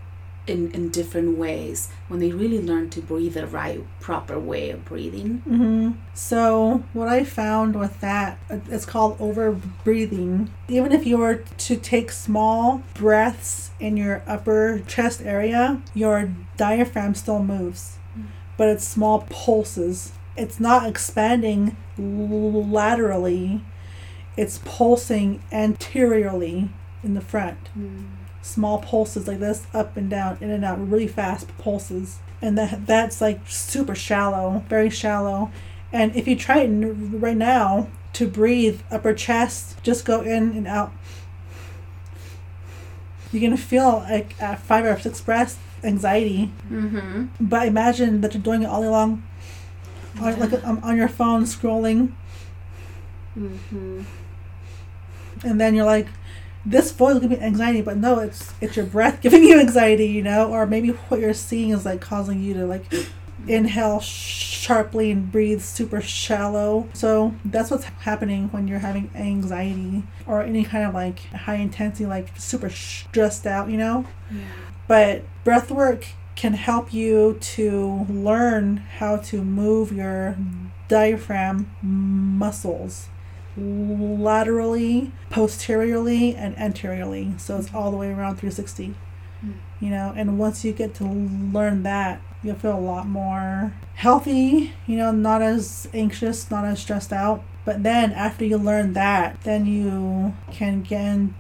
in, 0.49 0.71
in 0.73 0.91
different 0.91 1.39
ways 1.39 1.89
when 2.09 2.21
they 2.21 2.33
really 2.33 2.61
learn 2.61 2.91
to 2.91 3.01
breathe 3.01 3.35
the 3.35 3.47
right, 3.47 3.81
proper 4.01 4.39
way 4.39 4.71
of 4.71 4.85
breathing? 4.85 5.39
hmm 5.39 5.93
So 6.15 6.85
what 6.93 7.09
I 7.09 7.25
found 7.25 7.79
with 7.79 8.01
that, 8.01 8.39
it's 8.49 8.85
called 8.87 9.17
over 9.21 9.53
breathing. 9.85 10.51
Even 10.69 10.93
if 10.93 11.07
you 11.07 11.19
were 11.19 11.37
to 11.37 11.77
take 11.77 12.11
small 12.11 12.83
breaths 12.95 13.71
in 13.79 13.97
your 13.97 14.23
upper 14.27 14.83
chest 14.87 15.21
area, 15.23 15.83
your 15.95 16.31
diaphragm 16.57 17.15
still 17.15 17.43
moves, 17.43 17.99
but 18.57 18.69
it's 18.69 18.87
small 18.87 19.27
pulses. 19.31 20.13
It's 20.37 20.61
not 20.61 20.87
expanding 20.87 21.77
laterally. 21.99 23.63
It's 24.37 24.61
pulsing 24.65 25.43
anteriorly 25.51 26.71
in 27.03 27.15
the 27.15 27.21
front 27.21 27.59
small 28.43 28.79
pulses 28.79 29.29
like 29.29 29.41
this 29.41 29.67
up 29.75 29.97
and 29.97 30.09
down 30.09 30.39
in 30.41 30.51
and 30.51 30.65
out 30.65 30.89
really 30.89 31.09
fast 31.09 31.47
pulses. 31.59 32.19
And 32.41 32.57
that 32.57 32.87
that's 32.87 33.21
like 33.21 33.41
super 33.49 33.95
shallow 33.95 34.65
very 34.69 34.91
shallow. 34.91 35.51
And 35.93 36.15
if 36.15 36.29
you 36.29 36.37
try 36.37 36.61
it 36.61 36.69
right 36.69 37.37
now 37.37 37.89
to 38.15 38.27
breathe 38.27 38.81
upper 38.91 39.15
chest 39.15 39.83
just 39.83 40.05
go 40.05 40.21
in 40.21 40.53
and 40.53 40.67
out. 40.67 40.93
You're 43.33 43.43
gonna 43.43 43.57
feel 43.57 44.05
like 44.09 44.41
at 44.41 44.61
five 44.61 44.85
or 44.85 44.99
six 44.99 45.21
breaths 45.21 45.59
anxiety. 45.85 46.51
Mm-hmm. 46.71 47.27
but 47.41 47.69
imagine 47.69 48.21
that 48.23 48.35
you're 48.35 48.43
doing 48.43 48.63
it 48.63 48.67
all 48.67 48.83
day 48.83 48.89
long 48.89 49.23
on, 50.21 50.39
like 50.41 50.53
um, 50.65 50.81
on 50.83 50.97
your 50.97 51.09
phone 51.09 51.45
scrolling. 51.45 52.13
Mm-hmm. 53.39 54.03
and 55.45 55.61
then 55.61 55.75
you're 55.75 55.85
like 55.85 56.09
this 56.69 56.93
voice 56.93 57.15
will 57.15 57.21
give 57.21 57.31
me 57.31 57.39
anxiety 57.39 57.81
but 57.81 57.97
no 57.97 58.19
it's 58.19 58.53
it's 58.61 58.77
your 58.77 58.85
breath 58.85 59.21
giving 59.23 59.43
you 59.45 59.59
anxiety 59.59 60.07
you 60.07 60.23
know? 60.23 60.51
Or 60.51 60.67
maybe 60.67 60.91
what 61.09 61.21
you're 61.21 61.35
seeing 61.35 61.71
is 61.71 61.85
like 61.85 62.01
causing 62.01 62.43
you 62.43 62.55
to 62.55 62.67
like 62.67 62.85
inhale 63.47 64.01
sharply 64.01 65.11
and 65.11 65.31
breathe 65.33 65.63
super 65.63 66.01
shallow. 66.01 66.89
So 66.93 67.35
that's 67.45 67.71
what's 67.71 67.85
happening 67.85 68.49
when 68.49 68.69
you're 68.69 68.81
having 68.81 69.11
anxiety 69.15 70.03
or 70.27 70.43
any 70.43 70.65
kind 70.65 70.85
of 70.85 70.95
like 70.95 71.21
high 71.31 71.57
intensity 71.57 72.07
like 72.07 72.39
super 72.39 72.71
stressed 72.71 73.47
out 73.47 73.71
you 73.71 73.79
know? 73.79 74.07
Yeah. 74.31 74.45
but 74.87 75.25
breath 75.45 75.71
work 75.71 76.07
can 76.37 76.53
help 76.53 76.93
you 76.93 77.39
to 77.41 78.07
learn 78.09 78.77
how 78.77 79.17
to 79.17 79.43
move 79.43 79.91
your 79.91 80.37
mm-hmm. 80.39 80.67
diaphragm 80.87 81.71
muscles 81.83 83.09
laterally, 83.59 85.13
posteriorly, 85.31 86.35
and 86.35 86.57
anteriorly. 86.59 87.35
So 87.39 87.59
it's 87.59 87.75
all 87.75 87.91
the 87.91 87.97
way 87.97 88.09
around 88.09 88.37
360. 88.37 88.95
Mm. 89.45 89.55
You 89.81 89.91
know, 89.91 90.13
and 90.17 90.39
once 90.39 90.65
you 90.65 90.73
get 90.73 90.95
to 90.97 91.05
learn 91.05 91.83
that, 91.83 92.21
you'll 92.43 92.57
feel 92.57 92.77
a 92.77 92.79
lot 92.79 93.07
more 93.07 93.75
healthy, 93.95 94.73
you 94.87 94.97
know, 94.97 95.11
not 95.11 95.43
as 95.43 95.89
anxious, 95.93 96.51
not 96.51 96.65
as 96.65 96.81
stressed 96.81 97.13
out. 97.13 97.43
But 97.65 97.83
then 97.83 98.13
after 98.13 98.45
you 98.45 98.57
learn 98.57 98.95
that, 98.95 99.43
then 99.43 99.67
you 99.67 100.35
can 100.53 100.81
begin 100.83 101.35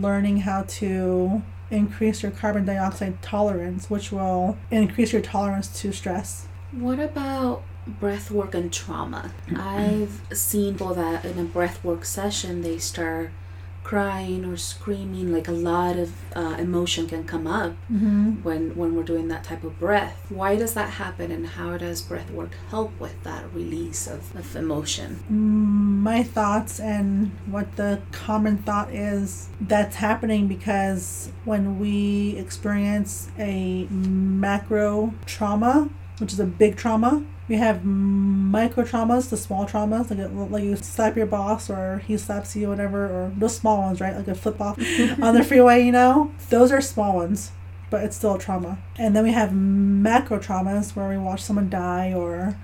learning 0.00 0.38
how 0.38 0.62
to 0.62 1.42
increase 1.70 2.22
your 2.22 2.32
carbon 2.32 2.64
dioxide 2.64 3.20
tolerance, 3.20 3.90
which 3.90 4.10
will 4.10 4.56
increase 4.70 5.12
your 5.12 5.20
tolerance 5.20 5.68
to 5.80 5.92
stress. 5.92 6.48
What 6.72 6.98
about 6.98 7.62
breath 8.00 8.30
work 8.30 8.54
and 8.54 8.72
trauma? 8.72 9.32
I've 9.56 10.20
seen 10.32 10.74
people 10.74 10.94
that 10.94 11.24
in 11.24 11.38
a 11.38 11.44
breath 11.44 11.82
work 11.84 12.04
session 12.04 12.62
they 12.62 12.78
start 12.78 13.30
crying 13.84 14.44
or 14.44 14.54
screaming 14.54 15.32
like 15.32 15.48
a 15.48 15.52
lot 15.52 15.96
of 15.96 16.12
uh, 16.36 16.56
emotion 16.58 17.06
can 17.08 17.24
come 17.24 17.46
up 17.46 17.72
Mm-hmm. 17.90 18.42
when 18.42 18.76
when 18.76 18.94
we're 18.94 19.02
doing 19.14 19.28
that 19.28 19.44
type 19.44 19.64
of 19.64 19.78
breath 19.78 20.26
why 20.28 20.56
does 20.56 20.74
that 20.74 20.90
happen 20.90 21.30
and 21.32 21.46
how 21.46 21.78
does 21.78 22.02
breath 22.02 22.30
work 22.30 22.50
help 22.68 22.92
with 23.00 23.16
that 23.22 23.44
release 23.54 24.06
of, 24.06 24.36
of 24.36 24.54
emotion 24.54 25.10
My 26.04 26.22
thoughts 26.22 26.78
and 26.80 27.30
what 27.46 27.76
the 27.76 28.02
common 28.12 28.58
thought 28.58 28.92
is 28.92 29.48
that's 29.58 29.96
happening 29.96 30.48
because 30.48 31.30
when 31.46 31.78
we 31.78 32.36
experience 32.36 33.30
a 33.38 33.86
macro 33.90 35.14
trauma, 35.24 35.88
which 36.20 36.32
is 36.32 36.40
a 36.40 36.44
big 36.44 36.76
trauma, 36.76 37.24
we 37.48 37.56
have 37.56 37.84
micro 37.84 38.84
traumas, 38.84 39.30
the 39.30 39.36
small 39.36 39.66
traumas, 39.66 40.10
like, 40.10 40.18
a, 40.18 40.28
like 40.28 40.64
you 40.64 40.76
slap 40.76 41.16
your 41.16 41.26
boss 41.26 41.70
or 41.70 41.98
he 42.06 42.16
slaps 42.18 42.54
you, 42.54 42.68
whatever, 42.68 43.06
or 43.06 43.32
those 43.36 43.56
small 43.56 43.78
ones, 43.78 44.00
right? 44.00 44.14
Like 44.14 44.28
a 44.28 44.34
flip 44.34 44.60
off 44.60 44.78
on 45.22 45.34
the 45.34 45.42
freeway, 45.42 45.84
you 45.84 45.92
know? 45.92 46.30
Those 46.50 46.70
are 46.70 46.82
small 46.82 47.16
ones, 47.16 47.52
but 47.90 48.04
it's 48.04 48.16
still 48.16 48.34
a 48.34 48.38
trauma. 48.38 48.78
And 48.98 49.16
then 49.16 49.24
we 49.24 49.32
have 49.32 49.54
macro 49.54 50.38
traumas 50.38 50.94
where 50.94 51.08
we 51.08 51.16
watch 51.16 51.42
someone 51.42 51.70
die 51.70 52.12
or 52.12 52.56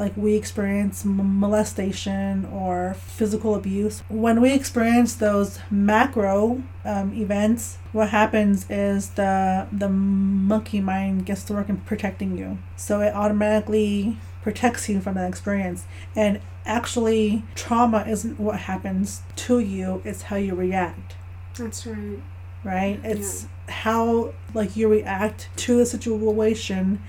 like 0.00 0.16
we 0.16 0.34
experience 0.34 1.04
molestation 1.04 2.46
or 2.46 2.94
physical 2.94 3.54
abuse. 3.54 4.02
When 4.08 4.40
we 4.40 4.52
experience 4.52 5.14
those 5.14 5.60
macro 5.70 6.62
um, 6.86 7.12
events, 7.12 7.76
what 7.92 8.08
happens 8.08 8.68
is 8.70 9.10
the 9.10 9.68
the 9.70 9.90
monkey 9.90 10.80
mind 10.80 11.26
gets 11.26 11.44
to 11.44 11.52
work 11.52 11.68
in 11.68 11.76
protecting 11.76 12.36
you. 12.36 12.58
So 12.76 13.00
it 13.02 13.14
automatically 13.14 14.16
protects 14.42 14.88
you 14.88 15.00
from 15.02 15.14
that 15.14 15.28
experience. 15.28 15.84
And 16.16 16.40
actually, 16.64 17.44
trauma 17.54 18.06
isn't 18.08 18.40
what 18.40 18.60
happens 18.60 19.20
to 19.36 19.58
you; 19.58 20.00
it's 20.04 20.22
how 20.22 20.36
you 20.36 20.54
react 20.54 21.16
That's 21.56 21.86
right. 21.86 22.20
right? 22.64 22.98
It's 23.04 23.46
how 23.68 24.32
like 24.54 24.76
you 24.76 24.88
react 24.88 25.50
to 25.56 25.76
the 25.76 25.86
situation 25.86 27.02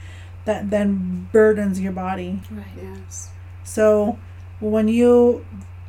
that 0.45 0.69
then 0.69 1.29
burdens 1.31 1.79
your 1.79 1.91
body. 1.91 2.41
right 2.50 2.65
Yes. 2.75 3.29
So 3.63 4.17
when 4.60 4.88
you 4.88 5.45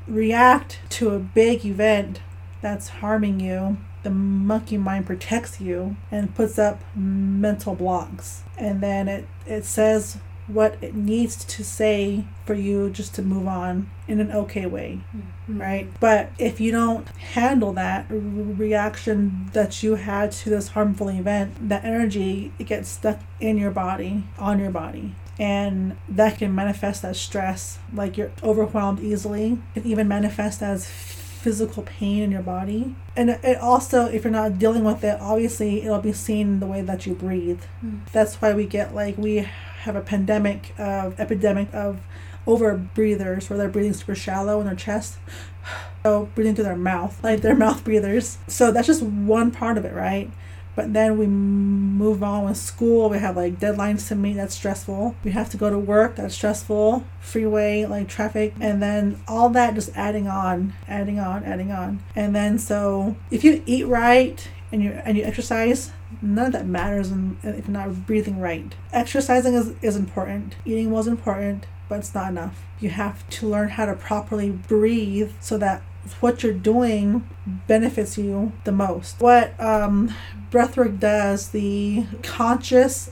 react 0.07 0.81
to 0.91 1.11
a 1.11 1.19
big 1.19 1.65
event 1.65 2.21
that's 2.61 2.89
harming 2.89 3.41
you, 3.41 3.79
the 4.03 4.11
monkey 4.11 4.77
mind 4.77 5.07
protects 5.07 5.61
you 5.61 5.97
and 6.11 6.35
puts 6.35 6.59
up 6.59 6.81
mental 6.95 7.75
blocks. 7.75 8.43
And 8.59 8.81
then 8.81 9.09
it, 9.09 9.29
it 9.47 9.65
says 9.65 10.19
what 10.47 10.77
it 10.83 10.95
needs 10.95 11.45
to 11.45 11.65
say 11.65 12.25
for 12.45 12.55
you 12.55 12.91
just 12.91 13.15
to 13.15 13.23
move 13.23 13.47
on 13.47 13.89
in 14.09 14.21
an 14.21 14.33
okay 14.33 14.67
way, 14.67 15.01
mm-hmm. 15.17 15.61
right? 15.61 15.89
But 16.01 16.31
if 16.39 16.61
you 16.61 16.73
don't 16.73 17.07
handle 17.09 17.73
that 17.75 18.07
r- 18.11 18.17
reaction 18.17 19.51
that 19.53 19.83
you 19.83 19.95
had 19.95 20.33
to 20.33 20.51
this 20.51 20.69
harmful 20.69 21.09
event, 21.09 21.69
that 21.69 21.85
energy 21.85 22.53
it 22.59 22.65
gets 22.67 22.89
stuck 22.89 23.21
in 23.41 23.57
your 23.57 23.71
body, 23.71 24.25
on 24.39 24.59
your 24.59 24.71
body. 24.71 25.15
And 25.39 25.97
that 26.09 26.39
can 26.39 26.55
manifest 26.55 27.05
as 27.05 27.19
stress, 27.19 27.79
like 27.93 28.17
you're 28.17 28.33
overwhelmed 28.43 29.01
easily. 29.01 29.59
It 29.75 29.83
can 29.83 29.91
even 29.91 30.07
manifest 30.07 30.63
as 30.63 30.87
physical 30.87 31.83
pain 31.83 32.23
in 32.23 32.31
your 32.31 32.43
body. 32.43 32.95
And 33.17 33.31
it- 33.31 33.41
it 33.43 33.59
also, 33.59 34.07
if 34.07 34.25
you're 34.25 34.33
not 34.33 34.59
dealing 34.59 34.85
with 34.85 35.03
it, 35.03 35.19
obviously 35.21 35.83
it'll 35.83 36.01
be 36.01 36.13
seen 36.13 36.47
in 36.49 36.61
the 36.61 36.67
way 36.67 36.83
that 36.83 37.07
you 37.07 37.15
breathe. 37.15 37.63
Mm. 37.85 38.01
That's 38.13 38.37
why 38.37 38.53
we 38.53 38.67
get 38.67 38.95
like, 38.95 39.17
we 39.19 39.49
have 39.83 39.97
a 39.97 40.01
pandemic 40.01 40.75
of, 40.79 41.19
epidemic 41.19 41.73
of 41.75 42.01
over 42.47 42.75
breathers 42.75 43.49
where 43.49 43.59
they're 43.59 43.69
breathing 43.69 43.93
super 43.93 44.15
shallow 44.15 44.61
in 44.61 44.67
their 44.67 44.77
chest. 44.77 45.19
So 46.05 46.29
breathing 46.35 46.57
through 46.57 46.65
their 46.65 46.75
mouth, 46.75 47.23
like 47.23 47.43
they're 47.43 47.55
mouth 47.55 47.85
breathers. 47.85 48.39
So 48.49 48.73
that's 48.73 48.89
just 48.89 49.05
one 49.05 49.53
part 49.53 49.79
of 49.79 49.85
it, 49.85 49.95
right? 49.95 50.33
But 50.75 50.95
then 50.95 51.19
we 51.19 51.27
move 51.27 52.23
on 52.23 52.45
with 52.45 52.57
school. 52.57 53.09
We 53.11 53.19
have 53.19 53.37
like 53.37 53.61
deadlines 53.61 54.09
to 54.09 54.17
meet. 54.17 54.35
That's 54.35 54.55
stressful. 54.55 55.15
We 55.23 55.33
have 55.33 55.51
to 55.51 55.57
go 55.57 55.71
to 55.71 55.79
work. 55.79 56.17
That's 56.17 56.35
stressful. 56.35 57.05
Freeway, 57.21 57.85
like 57.85 58.09
traffic, 58.09 58.55
and 58.61 58.83
then 58.83 59.23
all 59.29 59.51
that 59.51 59.75
just 59.75 59.97
adding 59.97 60.27
on, 60.27 60.73
adding 60.89 61.21
on, 61.21 61.45
adding 61.45 61.71
on. 61.71 62.03
And 62.17 62.35
then 62.35 62.59
so 62.59 63.17
if 63.31 63.45
you 63.45 63.63
eat 63.67 63.87
right 63.87 64.49
and 64.73 64.83
you 64.83 64.91
and 65.05 65.17
you 65.17 65.25
exercise, 65.25 65.93
none 66.21 66.47
of 66.47 66.53
that 66.53 66.67
matters 66.67 67.13
if 67.43 67.67
you're 67.67 67.69
not 67.69 68.07
breathing 68.07 68.41
right. 68.41 68.75
Exercising 68.93 69.55
is, 69.55 69.75
is 69.83 69.97
important. 69.97 70.57
Eating 70.65 70.91
was 70.91 71.07
important, 71.07 71.67
but 71.89 72.01
it's 72.01 72.15
not 72.15 72.31
enough. 72.31 72.63
You 72.81 72.91
have 72.91 73.29
to 73.31 73.49
learn 73.49 73.71
how 73.71 73.87
to 73.87 73.95
properly 73.95 74.51
breathe 74.51 75.33
so 75.41 75.57
that 75.59 75.83
what 76.21 76.43
you're 76.43 76.53
doing 76.53 77.29
benefits 77.67 78.19
you 78.19 78.53
the 78.65 78.73
most. 78.73 79.21
What 79.21 79.59
um, 79.61 80.13
breathwork 80.51 80.99
does, 80.99 81.51
the 81.51 82.07
conscious 82.23 83.11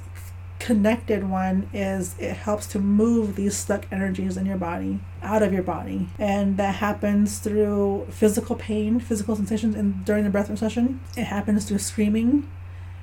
connected 0.60 1.28
one 1.28 1.68
is 1.72 2.14
it 2.18 2.34
helps 2.34 2.66
to 2.66 2.78
move 2.78 3.34
these 3.34 3.56
stuck 3.56 3.90
energies 3.90 4.36
in 4.36 4.44
your 4.44 4.58
body 4.58 5.00
out 5.22 5.42
of 5.42 5.54
your 5.54 5.62
body 5.62 6.06
and 6.18 6.58
that 6.58 6.76
happens 6.76 7.38
through 7.38 8.06
physical 8.10 8.54
pain 8.54 9.00
physical 9.00 9.34
sensations 9.34 9.74
and 9.74 10.04
during 10.04 10.22
the 10.22 10.30
breathwork 10.30 10.58
session 10.58 11.00
it 11.16 11.24
happens 11.24 11.64
through 11.64 11.78
screaming 11.78 12.46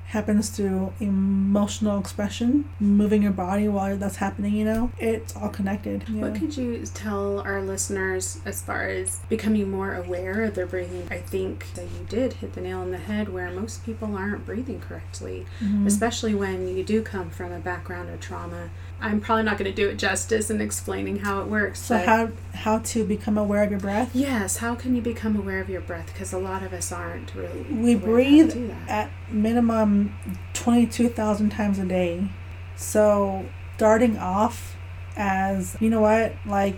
happens 0.07 0.49
through 0.49 0.93
emotional 1.01 1.99
expression 1.99 2.63
moving 2.79 3.21
your 3.23 3.31
body 3.31 3.67
while 3.67 3.97
that's 3.97 4.15
happening 4.17 4.53
you 4.53 4.63
know 4.63 4.89
it's 4.97 5.35
all 5.35 5.49
connected 5.49 6.03
yeah. 6.09 6.21
What 6.21 6.35
could 6.39 6.55
you 6.55 6.85
tell 6.93 7.41
our 7.41 7.61
listeners 7.61 8.39
as 8.45 8.61
far 8.61 8.87
as 8.87 9.19
becoming 9.27 9.69
more 9.69 9.93
aware 9.95 10.43
of 10.43 10.55
their 10.55 10.65
breathing? 10.65 11.07
I 11.11 11.17
think 11.19 11.73
that 11.75 11.83
you 11.83 12.05
did 12.07 12.33
hit 12.33 12.53
the 12.53 12.61
nail 12.61 12.79
on 12.79 12.91
the 12.91 12.97
head 12.97 13.27
where 13.29 13.51
most 13.51 13.85
people 13.85 14.15
aren't 14.15 14.45
breathing 14.45 14.79
correctly, 14.79 15.45
Mhm. 15.61 15.85
especially 15.85 16.33
when 16.33 16.67
you 16.75 16.83
do 16.83 17.01
come 17.01 17.29
from 17.29 17.51
a 17.51 17.59
background 17.59 18.09
of 18.09 18.19
trauma. 18.21 18.69
I'm 18.99 19.21
probably 19.21 19.43
not 19.43 19.57
going 19.57 19.69
to 19.69 19.75
do 19.75 19.87
it 19.89 19.97
justice 19.97 20.49
in 20.49 20.59
explaining 20.59 21.17
how 21.19 21.41
it 21.41 21.47
works. 21.47 21.79
so 21.79 21.97
how 21.99 22.29
how 22.53 22.79
to 22.79 23.03
become 23.05 23.37
aware 23.37 23.63
of 23.63 23.69
your 23.69 23.79
breath 23.79 24.15
Yes, 24.15 24.57
how 24.57 24.73
can 24.73 24.95
you 24.95 25.01
become 25.01 25.35
aware 25.35 25.59
of 25.59 25.69
your 25.69 25.81
breath? 25.81 26.07
Because 26.07 26.33
a 26.33 26.39
lot 26.39 26.63
of 26.63 26.73
us 26.73 26.91
aren't 26.91 27.35
really. 27.35 27.61
we 27.61 27.93
aware 27.93 27.95
of 27.95 28.01
how 28.01 28.05
to 28.05 28.55
breathe 28.55 28.71
at 28.87 29.11
minimum 29.31 30.15
22,000 30.53 31.49
times 31.51 31.77
a 31.79 31.85
day. 31.85 32.29
So, 32.75 33.45
starting 33.75 34.17
off 34.17 34.75
as, 35.15 35.77
you 35.79 35.89
know 35.89 36.01
what, 36.01 36.33
like 36.45 36.77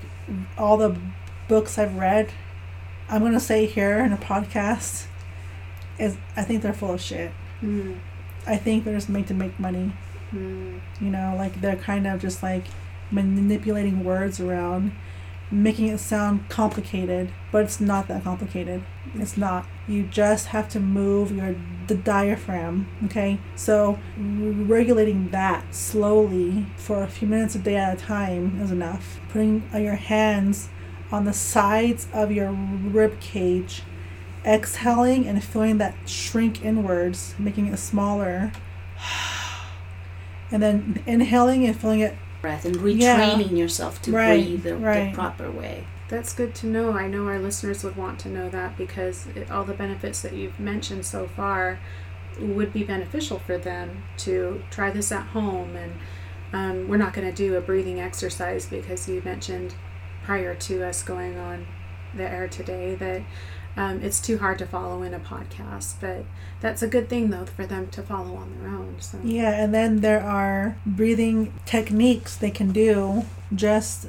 all 0.58 0.78
the 0.78 0.98
books 1.48 1.78
I've 1.78 1.96
read, 1.96 2.32
I'm 3.10 3.22
going 3.22 3.34
to 3.34 3.40
say 3.40 3.66
here 3.66 4.00
in 4.00 4.14
a 4.14 4.18
podcast, 4.18 5.08
is 5.98 6.18
I 6.36 6.44
think 6.44 6.62
they're 6.62 6.74
full 6.74 6.94
of 6.94 7.02
shit. 7.02 7.32
Mm, 7.62 8.00
I 8.48 8.56
think 8.56 8.86
they're 8.86 8.96
just 8.96 9.10
made 9.10 9.28
to 9.28 9.34
make 9.34 9.60
money. 9.60 9.94
Mm, 10.34 10.80
You 11.00 11.10
know, 11.10 11.36
like 11.38 11.62
they're 11.62 11.76
kind 11.76 12.08
of 12.08 12.22
just 12.22 12.44
like 12.44 12.66
manipulating 13.12 14.04
words 14.04 14.40
around, 14.40 14.92
making 15.52 15.88
it 15.88 16.00
sound 16.00 16.48
complicated, 16.50 17.32
but 17.52 17.64
it's 17.64 17.80
not 17.80 18.08
that 18.08 18.24
complicated. 18.24 18.84
It's 19.16 19.38
not. 19.38 19.66
You 19.88 20.04
just 20.04 20.48
have 20.48 20.70
to 20.70 20.80
move 20.80 21.32
your 21.36 21.56
the 21.88 21.96
diaphragm. 21.96 22.88
Okay, 23.06 23.40
so 23.56 24.00
regulating 24.18 25.30
that 25.30 25.74
slowly 25.74 26.68
for 26.78 27.04
a 27.04 27.08
few 27.08 27.28
minutes 27.28 27.56
a 27.56 27.60
day 27.60 27.76
at 27.76 27.98
a 27.98 28.02
time 28.02 28.62
is 28.62 28.72
enough. 28.72 29.20
Putting 29.30 29.64
your 29.74 29.96
hands 29.96 30.70
on 31.12 31.26
the 31.26 31.34
sides 31.34 32.08
of 32.14 32.32
your 32.32 32.52
rib 32.52 33.20
cage, 33.20 33.82
exhaling 34.46 35.28
and 35.28 35.44
feeling 35.44 35.80
that 35.80 35.96
shrink 36.08 36.64
inwards, 36.64 37.34
making 37.40 37.68
it 37.68 37.78
smaller 37.78 38.52
and 40.52 40.62
then 40.64 41.02
inhaling 41.06 41.66
and 41.66 41.80
feeling 41.80 42.00
it 42.00 42.16
breath 42.42 42.66
and 42.66 42.76
Yeah. 42.78 43.20
retraining 43.20 43.58
yourself 43.58 44.02
to 44.04 44.12
Right, 44.14 44.44
breathe 44.46 44.64
the, 44.64 44.76
right. 44.78 45.12
the 45.12 45.16
proper 45.16 45.52
way 45.52 45.86
That's 46.08 46.34
good 46.34 46.56
to 46.56 46.68
know. 46.68 46.94
I 46.94 47.08
know 47.08 47.28
our 47.28 47.38
listeners 47.38 47.84
would 47.84 47.96
want 47.96 48.18
to 48.22 48.30
know 48.30 48.50
that 48.50 48.78
because 48.78 49.28
it, 49.36 49.52
all 49.52 49.64
the 49.64 49.74
benefits 49.76 50.22
that 50.22 50.34
you've 50.34 50.60
mentioned 50.60 51.06
so 51.06 51.28
far 51.28 51.80
would 52.40 52.74
be 52.74 52.84
beneficial 52.84 53.38
for 53.40 53.58
them 53.60 54.04
to 54.18 54.64
try 54.72 54.90
this 54.90 55.12
at 55.12 55.28
home. 55.28 55.76
And 55.76 55.94
um, 56.52 56.88
we're 56.88 56.98
not 56.98 57.14
going 57.14 57.28
to 57.28 57.36
do 57.36 57.56
a 57.56 57.62
breathing 57.62 58.00
exercise 58.00 58.66
because 58.66 59.08
you 59.08 59.22
mentioned 59.24 59.76
prior 60.24 60.56
to 60.56 60.84
us 60.84 61.04
going 61.04 61.38
on 61.38 61.68
the 62.16 62.24
air 62.28 62.48
today 62.48 62.96
that 62.96 63.22
um, 63.78 64.02
it's 64.02 64.20
too 64.20 64.38
hard 64.40 64.58
to 64.60 64.66
follow 64.66 65.04
in 65.04 65.14
a 65.14 65.20
podcast. 65.20 65.96
But 66.02 66.26
that's 66.62 66.82
a 66.82 66.88
good 66.88 67.10
thing, 67.10 67.30
though, 67.30 67.46
for 67.46 67.66
them 67.66 67.88
to 67.90 68.02
follow 68.04 68.36
on 68.36 68.58
their 68.60 68.70
own. 68.70 68.96
So. 69.00 69.20
Yeah, 69.24 69.52
and 69.52 69.74
then 69.74 70.02
there 70.02 70.22
are 70.22 70.78
breathing 70.86 71.54
techniques 71.66 72.36
they 72.36 72.52
can 72.52 72.72
do. 72.72 73.26
Just 73.54 74.08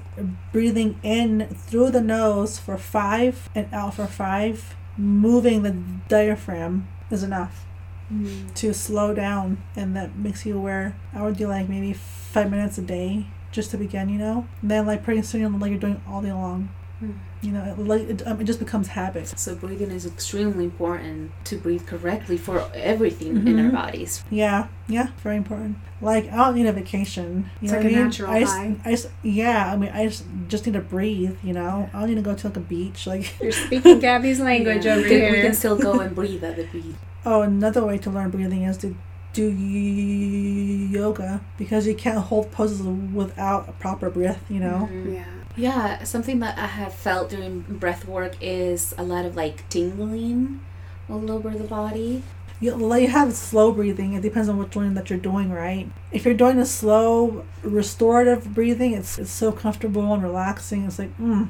breathing 0.53 0.99
in 1.03 1.47
through 1.55 1.91
the 1.91 2.01
nose 2.03 2.59
for 2.59 2.77
five 2.77 3.49
and 3.55 3.69
out 3.73 3.95
for 3.95 4.07
five, 4.07 4.75
moving 4.99 5.63
the 5.63 5.77
diaphragm 6.09 6.89
is 7.11 7.23
enough 7.23 7.65
Mm. 8.13 8.53
to 8.55 8.75
slow 8.75 9.15
down, 9.15 9.59
and 9.77 9.95
that 9.95 10.17
makes 10.17 10.45
you 10.45 10.57
aware. 10.59 10.97
I 11.15 11.23
would 11.23 11.37
do 11.37 11.47
like 11.47 11.69
maybe 11.69 11.93
five 11.93 12.51
minutes 12.51 12.77
a 12.77 12.83
day 12.83 13.27
just 13.53 13.71
to 13.71 13.77
begin, 13.77 14.09
you 14.09 14.19
know. 14.19 14.49
And 14.63 14.71
then 14.73 14.85
like 14.85 15.05
pretty 15.05 15.23
soon, 15.23 15.61
like 15.61 15.71
you're 15.71 15.79
doing 15.79 16.03
all 16.09 16.21
day 16.21 16.33
long. 16.33 16.71
Hmm. 17.01 17.13
You 17.43 17.53
know, 17.53 17.65
it, 17.65 17.79
like 17.79 18.03
it, 18.03 18.27
um, 18.27 18.41
it 18.41 18.45
just 18.45 18.59
becomes 18.59 18.89
habit. 18.89 19.27
So 19.39 19.55
breathing 19.55 19.91
is 19.91 20.05
extremely 20.05 20.65
important 20.67 21.33
to 21.47 21.57
breathe 21.57 21.87
correctly 21.87 22.37
for 22.37 22.71
everything 22.75 23.47
in 23.49 23.59
our 23.59 23.71
Mhm. 23.71 23.73
bodies. 23.73 24.23
Yeah, 24.31 24.67
yeah, 24.87 25.09
very 25.23 25.37
important. 25.39 25.79
Like 26.03 26.31
I 26.31 26.37
don't 26.37 26.55
need 26.57 26.67
a 26.67 26.73
vacation. 26.73 27.49
You 27.63 27.65
It's 27.65 27.73
know 27.73 27.79
like 27.79 27.85
what 27.85 27.93
a 27.93 27.95
I 27.95 27.97
mean? 27.97 28.05
natural 28.05 28.31
I 28.31 28.41
just, 28.41 28.57
high. 28.57 28.77
I 28.85 28.91
just, 28.91 29.09
yeah. 29.23 29.73
I 29.73 29.77
mean, 29.79 29.91
I 29.95 30.07
just 30.09 30.25
just 30.49 30.67
need 30.67 30.75
to 30.75 30.81
breathe. 30.83 31.37
You 31.43 31.55
know, 31.55 31.89
I 31.95 32.01
don't 32.01 32.09
need 32.11 32.15
to 32.17 32.23
go 32.31 32.35
to 32.35 32.47
like 32.49 32.57
a 32.59 32.61
beach. 32.61 33.07
Like, 33.07 33.41
You're 33.43 33.53
speaking 33.53 33.99
Gabby's 34.01 34.41
language 34.51 34.85
Yeah. 34.85 34.93
over 34.93 35.03
we, 35.03 35.09
can, 35.09 35.19
here. 35.21 35.33
we 35.33 35.41
can 35.41 35.55
still 35.55 35.79
go 35.79 36.01
and 36.01 36.15
breathe 36.15 36.45
at 36.45 36.57
the 36.57 36.65
beach. 36.75 36.95
oh, 37.25 37.41
another 37.43 37.83
way 37.87 37.97
to 37.99 38.11
learn 38.11 38.29
breathing 38.31 38.63
is 38.65 38.77
to 38.79 38.95
do 39.33 39.51
yoga 39.51 41.41
because 41.57 41.87
you 41.87 41.95
can't 41.95 42.19
hold 42.19 42.51
poses 42.51 42.83
without 42.83 43.69
a 43.69 43.73
proper 43.73 44.11
breath. 44.11 44.43
You 44.51 44.61
know. 44.61 44.89
Mhm. 44.93 45.15
yeah. 45.15 45.25
Yeah, 45.61 46.05
something 46.05 46.39
that 46.41 46.59
I 46.59 46.67
have 46.67 46.95
felt 46.95 47.31
during 47.31 47.61
breath 47.63 48.07
work 48.07 48.35
is 48.41 48.95
a 48.97 49.03
lot 49.03 49.25
of 49.25 49.37
like 49.37 49.69
tingling 49.69 50.61
all 51.09 51.31
over 51.31 51.51
the 51.51 51.65
body. 51.65 52.23
You, 52.61 52.75
like 52.77 53.03
you 53.03 53.09
have 53.09 53.33
slow 53.35 53.73
breathing. 53.73 54.13
It 54.15 54.23
depends 54.23 54.49
on 54.49 54.59
which 54.59 54.77
one 54.77 54.95
that 54.95 55.09
you're 55.11 55.19
doing, 55.19 55.51
right? 55.51 55.89
If 56.13 56.25
you're 56.25 56.35
doing 56.35 56.59
a 56.59 56.67
slow 56.67 57.45
restorative 57.63 58.55
breathing, 58.55 58.93
it's 58.93 59.19
it's 59.19 59.31
so 59.31 59.51
comfortable 59.53 60.13
and 60.15 60.23
relaxing. 60.23 60.85
It's 60.85 60.99
like, 60.99 61.17
mm, 61.19 61.49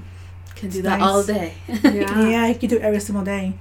Can 0.55 0.71
do 0.71 0.83
that 0.83 1.01
nice. 1.01 1.09
all 1.09 1.23
day. 1.25 1.55
Yeah. 1.69 2.29
yeah, 2.29 2.47
you 2.47 2.55
can 2.55 2.69
do 2.69 2.77
it 2.77 2.83
every 2.83 3.01
single 3.01 3.25
day, 3.25 3.55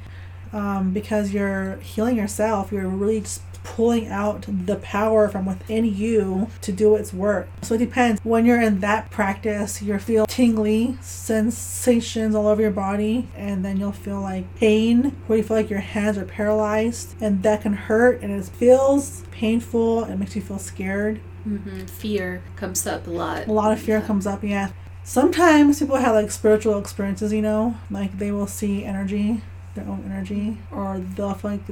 um, 0.54 0.92
because 0.94 1.32
you're 1.34 1.78
healing 1.78 2.18
yourself. 2.18 2.72
You're 2.72 2.88
really 2.88 3.22
just 3.22 3.42
pulling 3.76 4.08
out 4.08 4.46
the 4.48 4.76
power 4.78 5.30
from 5.30 5.46
within 5.46 5.86
you 5.86 6.50
to 6.62 6.72
do 6.72 6.96
its 6.96 7.14
work. 7.14 7.48
So 7.62 7.76
it 7.76 7.78
depends. 7.78 8.20
When 8.24 8.46
you're 8.46 8.62
in 8.62 8.80
that 8.80 9.12
practice, 9.12 9.82
you'll 9.82 10.00
feel 10.00 10.26
tingly 10.26 10.98
sensations 11.02 12.34
all 12.36 12.48
over 12.48 12.62
your 12.62 12.72
body, 12.72 13.28
and 13.36 13.64
then 13.64 13.80
you'll 13.80 13.92
feel 13.92 14.22
like 14.22 14.54
pain, 14.56 15.16
where 15.28 15.38
you 15.38 15.44
feel 15.44 15.58
like 15.58 15.70
your 15.70 15.80
hands 15.80 16.18
are 16.18 16.26
paralyzed, 16.26 17.16
and 17.22 17.44
that 17.44 17.62
can 17.62 17.74
hurt, 17.74 18.22
and 18.22 18.32
it 18.32 18.46
feels 18.46 19.24
painful. 19.32 20.04
It 20.06 20.18
makes 20.18 20.36
you 20.36 20.42
feel 20.42 20.60
scared. 20.60 21.20
hmm 21.44 21.86
Fear 21.86 22.42
comes 22.56 22.86
up 22.88 23.08
a 23.08 23.12
lot. 23.12 23.48
A 23.48 23.52
lot 23.52 23.72
of 23.72 23.80
fear 23.80 24.02
comes 24.02 24.26
up, 24.26 24.44
yeah. 24.44 24.72
Sometimes 25.04 25.80
people 25.80 25.98
have 25.98 26.16
like 26.16 26.32
spiritual 26.32 26.78
experiences, 26.80 27.32
you 27.32 27.42
know, 27.42 27.78
like 27.90 28.18
they 28.18 28.32
will 28.32 28.48
see 28.48 28.84
energy, 28.84 29.42
their 29.76 29.86
own 29.88 30.04
energy, 30.06 30.58
or 30.72 31.00
they'll 31.16 31.34
feel 31.34 31.52
like 31.52 31.68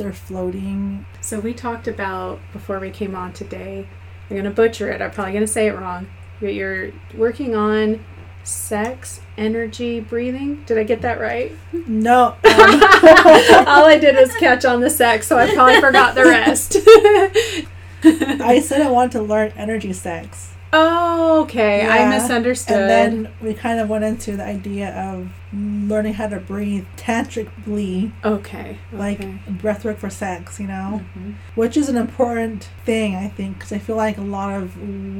they're 0.00 0.12
floating. 0.14 1.04
So 1.20 1.40
we 1.40 1.52
talked 1.52 1.86
about 1.86 2.40
before 2.54 2.80
we 2.80 2.90
came 2.90 3.14
on 3.14 3.34
today. 3.34 3.86
I'm 4.30 4.36
gonna 4.36 4.50
butcher 4.50 4.90
it. 4.90 5.02
I'm 5.02 5.10
probably 5.10 5.34
gonna 5.34 5.46
say 5.46 5.66
it 5.66 5.76
wrong. 5.76 6.08
But 6.40 6.54
you're 6.54 6.92
working 7.14 7.54
on 7.54 8.02
sex, 8.42 9.20
energy, 9.36 10.00
breathing. 10.00 10.64
Did 10.64 10.78
I 10.78 10.84
get 10.84 11.02
that 11.02 11.20
right? 11.20 11.52
No, 11.86 12.28
um, 12.28 12.36
All 12.44 13.84
I 13.84 13.98
did 14.00 14.16
was 14.16 14.34
catch 14.36 14.64
on 14.64 14.80
the 14.80 14.88
sex, 14.88 15.26
so 15.26 15.36
I 15.36 15.52
probably 15.52 15.80
forgot 15.82 16.14
the 16.14 16.24
rest. 16.24 16.76
I 18.02 18.60
said 18.60 18.80
I 18.80 18.90
wanted 18.90 19.12
to 19.12 19.22
learn 19.22 19.52
energy 19.54 19.92
sex. 19.92 20.54
Oh, 20.72 21.42
okay. 21.42 21.86
I 21.86 22.08
misunderstood. 22.08 22.76
And 22.76 22.90
then 22.90 23.32
we 23.42 23.54
kind 23.54 23.80
of 23.80 23.88
went 23.88 24.04
into 24.04 24.36
the 24.36 24.44
idea 24.44 24.94
of 24.94 25.28
learning 25.52 26.14
how 26.14 26.28
to 26.28 26.38
breathe 26.38 26.86
tantrically, 26.96 28.12
okay. 28.24 28.78
like 28.92 29.20
okay. 29.20 29.38
breathwork 29.48 29.98
for 29.98 30.08
sex, 30.10 30.60
you 30.60 30.66
know? 30.66 31.02
Mhm. 31.16 31.34
which 31.54 31.76
is 31.76 31.88
an 31.88 31.96
important 31.96 32.68
thing 32.84 33.16
i 33.16 33.26
think 33.28 33.54
because 33.58 33.72
i 33.72 33.78
feel 33.78 33.96
like 33.96 34.16
a 34.16 34.22
lot 34.22 34.54
of 34.60 34.76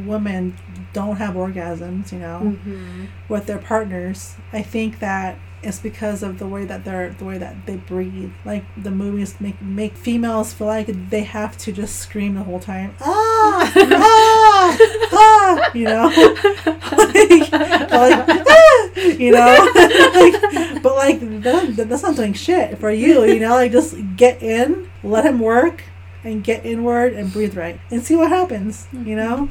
women 0.07 0.57
don't 0.93 1.17
have 1.17 1.35
orgasms 1.35 2.13
you 2.13 2.19
know 2.19 2.57
Mhm. 2.65 3.07
with 3.29 3.47
their 3.47 3.59
partners 3.59 4.35
i 4.53 4.63
think 4.63 5.01
that 5.01 5.37
it's 5.63 5.79
because 5.81 6.23
of 6.23 6.39
the 6.39 6.47
way 6.47 6.65
that 6.65 6.85
they're 6.85 7.11
the 7.19 7.25
way 7.25 7.39
that 7.39 7.55
they 7.67 7.77
breathe 7.77 8.31
like 8.45 8.65
the 8.77 8.91
movies 8.91 9.35
make 9.41 9.61
make 9.61 9.95
females 9.97 10.53
feel 10.53 10.67
like 10.69 10.89
they 11.11 11.23
have 11.25 11.57
to 11.59 11.73
just 11.73 11.97
scream 11.97 12.35
the 12.35 12.45
whole 12.45 12.61
time 12.61 12.95
ah 13.01 13.73
ah 13.75 14.37
ah 15.13 15.71
you 15.75 15.85
know? 15.85 16.11
Like, 16.91 17.53
like 17.53 18.47
ah, 18.49 18.91
you 18.95 19.33
know? 19.33 19.73
Like, 20.15 20.83
but 20.83 20.97
like 20.97 21.43
that, 21.43 21.89
that's 21.89 22.03
not 22.03 22.17
doing 22.17 22.35
shit 22.35 22.79
for 22.79 22.91
you 22.91 23.25
you 23.25 23.41
know? 23.41 23.55
Like 23.55 23.73
just 23.73 23.97
get 24.17 24.43
in 24.43 24.91
let 25.03 25.25
him 25.25 25.39
work 25.41 25.85
and 26.25 26.45
get 26.45 26.65
inward 26.67 27.15
and 27.15 27.33
breathe 27.33 27.57
right 27.57 27.81
and 27.91 28.05
see 28.05 28.17
what 28.17 28.29
happens 28.29 28.87
you 28.93 29.17
know? 29.17 29.49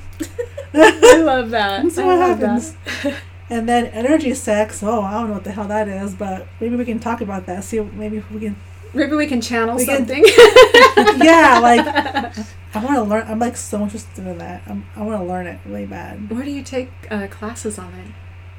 I 0.74 1.18
love 1.18 1.50
that. 1.50 1.82
and 1.82 1.92
see 1.92 2.02
I 2.02 2.06
what 2.06 2.20
happens 2.20 2.76
that. 3.04 3.16
and 3.50 3.68
then 3.68 3.88
energy 3.88 4.34
sex 4.34 4.84
oh 4.84 5.02
i 5.02 5.14
don't 5.14 5.28
know 5.28 5.34
what 5.34 5.44
the 5.44 5.52
hell 5.52 5.68
that 5.68 5.88
is 5.88 6.14
but 6.14 6.48
maybe 6.60 6.76
we 6.76 6.86
can 6.86 7.00
talk 7.00 7.22
about 7.22 7.46
that 7.48 7.64
see 7.64 7.80
maybe 7.80 8.24
we 8.32 8.40
can 8.40 8.56
Maybe 8.94 9.16
we 9.16 9.28
can 9.28 9.40
channel 9.42 9.76
We 9.76 9.86
can- 9.86 9.98
something. 10.08 10.24
yeah 11.24 11.60
like 11.62 11.86
i 12.76 12.84
want 12.84 12.96
to 12.96 13.04
learn 13.04 13.26
i'm 13.28 13.40
like 13.40 13.56
so 13.58 13.82
interested 13.84 14.26
in 14.26 14.38
that 14.38 14.62
I'm, 14.68 14.86
i 14.96 15.02
want 15.02 15.20
to 15.22 15.26
learn 15.28 15.48
it 15.48 15.60
really 15.66 15.86
bad 15.86 16.30
Where 16.32 16.44
do 16.44 16.52
you 16.52 16.64
take 16.64 16.90
uh, 17.12 17.28
classes 17.28 17.78
on 17.80 17.94
it? 17.94 18.12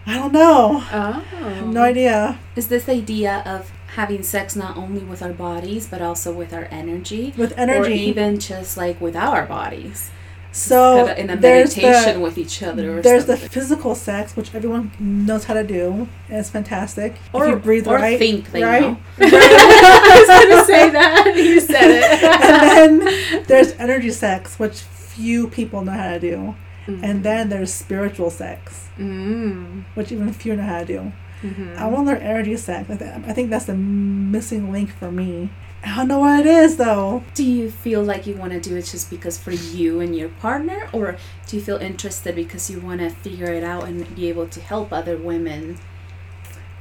i 0.06 0.16
don't 0.16 0.32
know 0.32 0.82
Oh. 0.92 1.24
i 1.44 1.50
have 1.50 1.66
no 1.68 1.82
idea 1.82 2.38
Is 2.56 2.68
this 2.68 2.88
idea 2.88 3.42
of 3.46 3.70
having 3.96 4.22
sex 4.22 4.54
not 4.56 4.76
only 4.76 5.02
with 5.02 5.20
our 5.22 5.32
bodies 5.32 5.86
but 5.88 6.00
also 6.02 6.32
with 6.32 6.52
our 6.52 6.66
energy? 6.70 7.34
with 7.36 7.52
Or 7.52 7.60
energy 7.60 7.94
even 7.94 8.38
just 8.38 8.76
like 8.76 9.00
without 9.00 9.34
our 9.34 9.46
bodies? 9.46 10.10
So 10.52 11.06
in 11.06 11.30
a 11.30 11.36
there's 11.36 11.76
meditation 11.76 12.14
the, 12.14 12.20
with 12.20 12.36
each 12.36 12.62
other 12.62 12.98
or 12.98 13.02
there's 13.02 13.26
the 13.26 13.36
physical 13.36 13.94
sex 13.94 14.34
which 14.36 14.52
everyone 14.54 14.90
knows 14.98 15.44
how 15.44 15.54
to 15.54 15.62
do 15.64 16.08
and 16.28 16.38
it's 16.38 16.50
fantastic 16.50 17.14
or, 17.32 17.44
if 17.46 17.50
you 17.50 17.56
breathe 17.56 17.86
or 17.86 17.94
right 17.94 18.18
think 18.18 18.50
they 18.50 18.62
right 18.62 18.82
know. 18.82 18.96
I 19.20 20.16
was 20.18 20.28
going 20.28 20.58
to 20.58 20.64
say 20.66 20.90
that. 20.90 21.32
You 21.36 21.60
said 21.60 21.90
it. 21.90 22.22
and 22.22 23.00
then 23.02 23.44
there's 23.48 23.72
energy 23.72 24.10
sex 24.10 24.58
which 24.58 24.80
few 24.80 25.48
people 25.48 25.82
know 25.82 25.92
how 25.92 26.10
to 26.10 26.20
do 26.20 26.54
Mm. 26.86 27.00
and 27.02 27.22
then 27.22 27.50
there's 27.50 27.72
spiritual 27.74 28.30
sex 28.30 28.88
Mm. 28.98 29.84
which 29.94 30.10
even 30.10 30.32
few 30.32 30.56
know 30.56 30.62
how 30.62 30.78
to 30.80 30.86
do 30.86 31.12
Mhm. 31.42 31.76
I 31.76 31.86
want 31.86 32.06
to 32.06 32.12
learn 32.14 32.22
energy 32.22 32.56
sex. 32.56 32.88
Like 32.88 32.98
that. 32.98 33.22
I 33.26 33.32
think 33.32 33.50
that's 33.50 33.66
the 33.66 33.74
missing 33.74 34.70
link 34.72 34.90
for 34.90 35.10
me. 35.10 35.50
I 35.82 35.96
don't 35.96 36.08
know 36.08 36.18
what 36.18 36.40
it 36.40 36.46
is 36.46 36.76
though. 36.76 37.24
Do 37.34 37.42
you 37.42 37.70
feel 37.70 38.02
like 38.02 38.26
you 38.26 38.34
want 38.36 38.52
to 38.52 38.60
do 38.60 38.76
it 38.76 38.82
just 38.84 39.08
because 39.08 39.38
for 39.38 39.52
you 39.52 40.00
and 40.00 40.14
your 40.14 40.28
partner, 40.28 40.88
or 40.92 41.16
do 41.46 41.56
you 41.56 41.62
feel 41.62 41.78
interested 41.78 42.34
because 42.34 42.70
you 42.70 42.80
want 42.80 43.00
to 43.00 43.08
figure 43.08 43.46
it 43.50 43.64
out 43.64 43.84
and 43.88 44.14
be 44.14 44.28
able 44.28 44.46
to 44.48 44.60
help 44.60 44.92
other 44.92 45.16
women? 45.16 45.78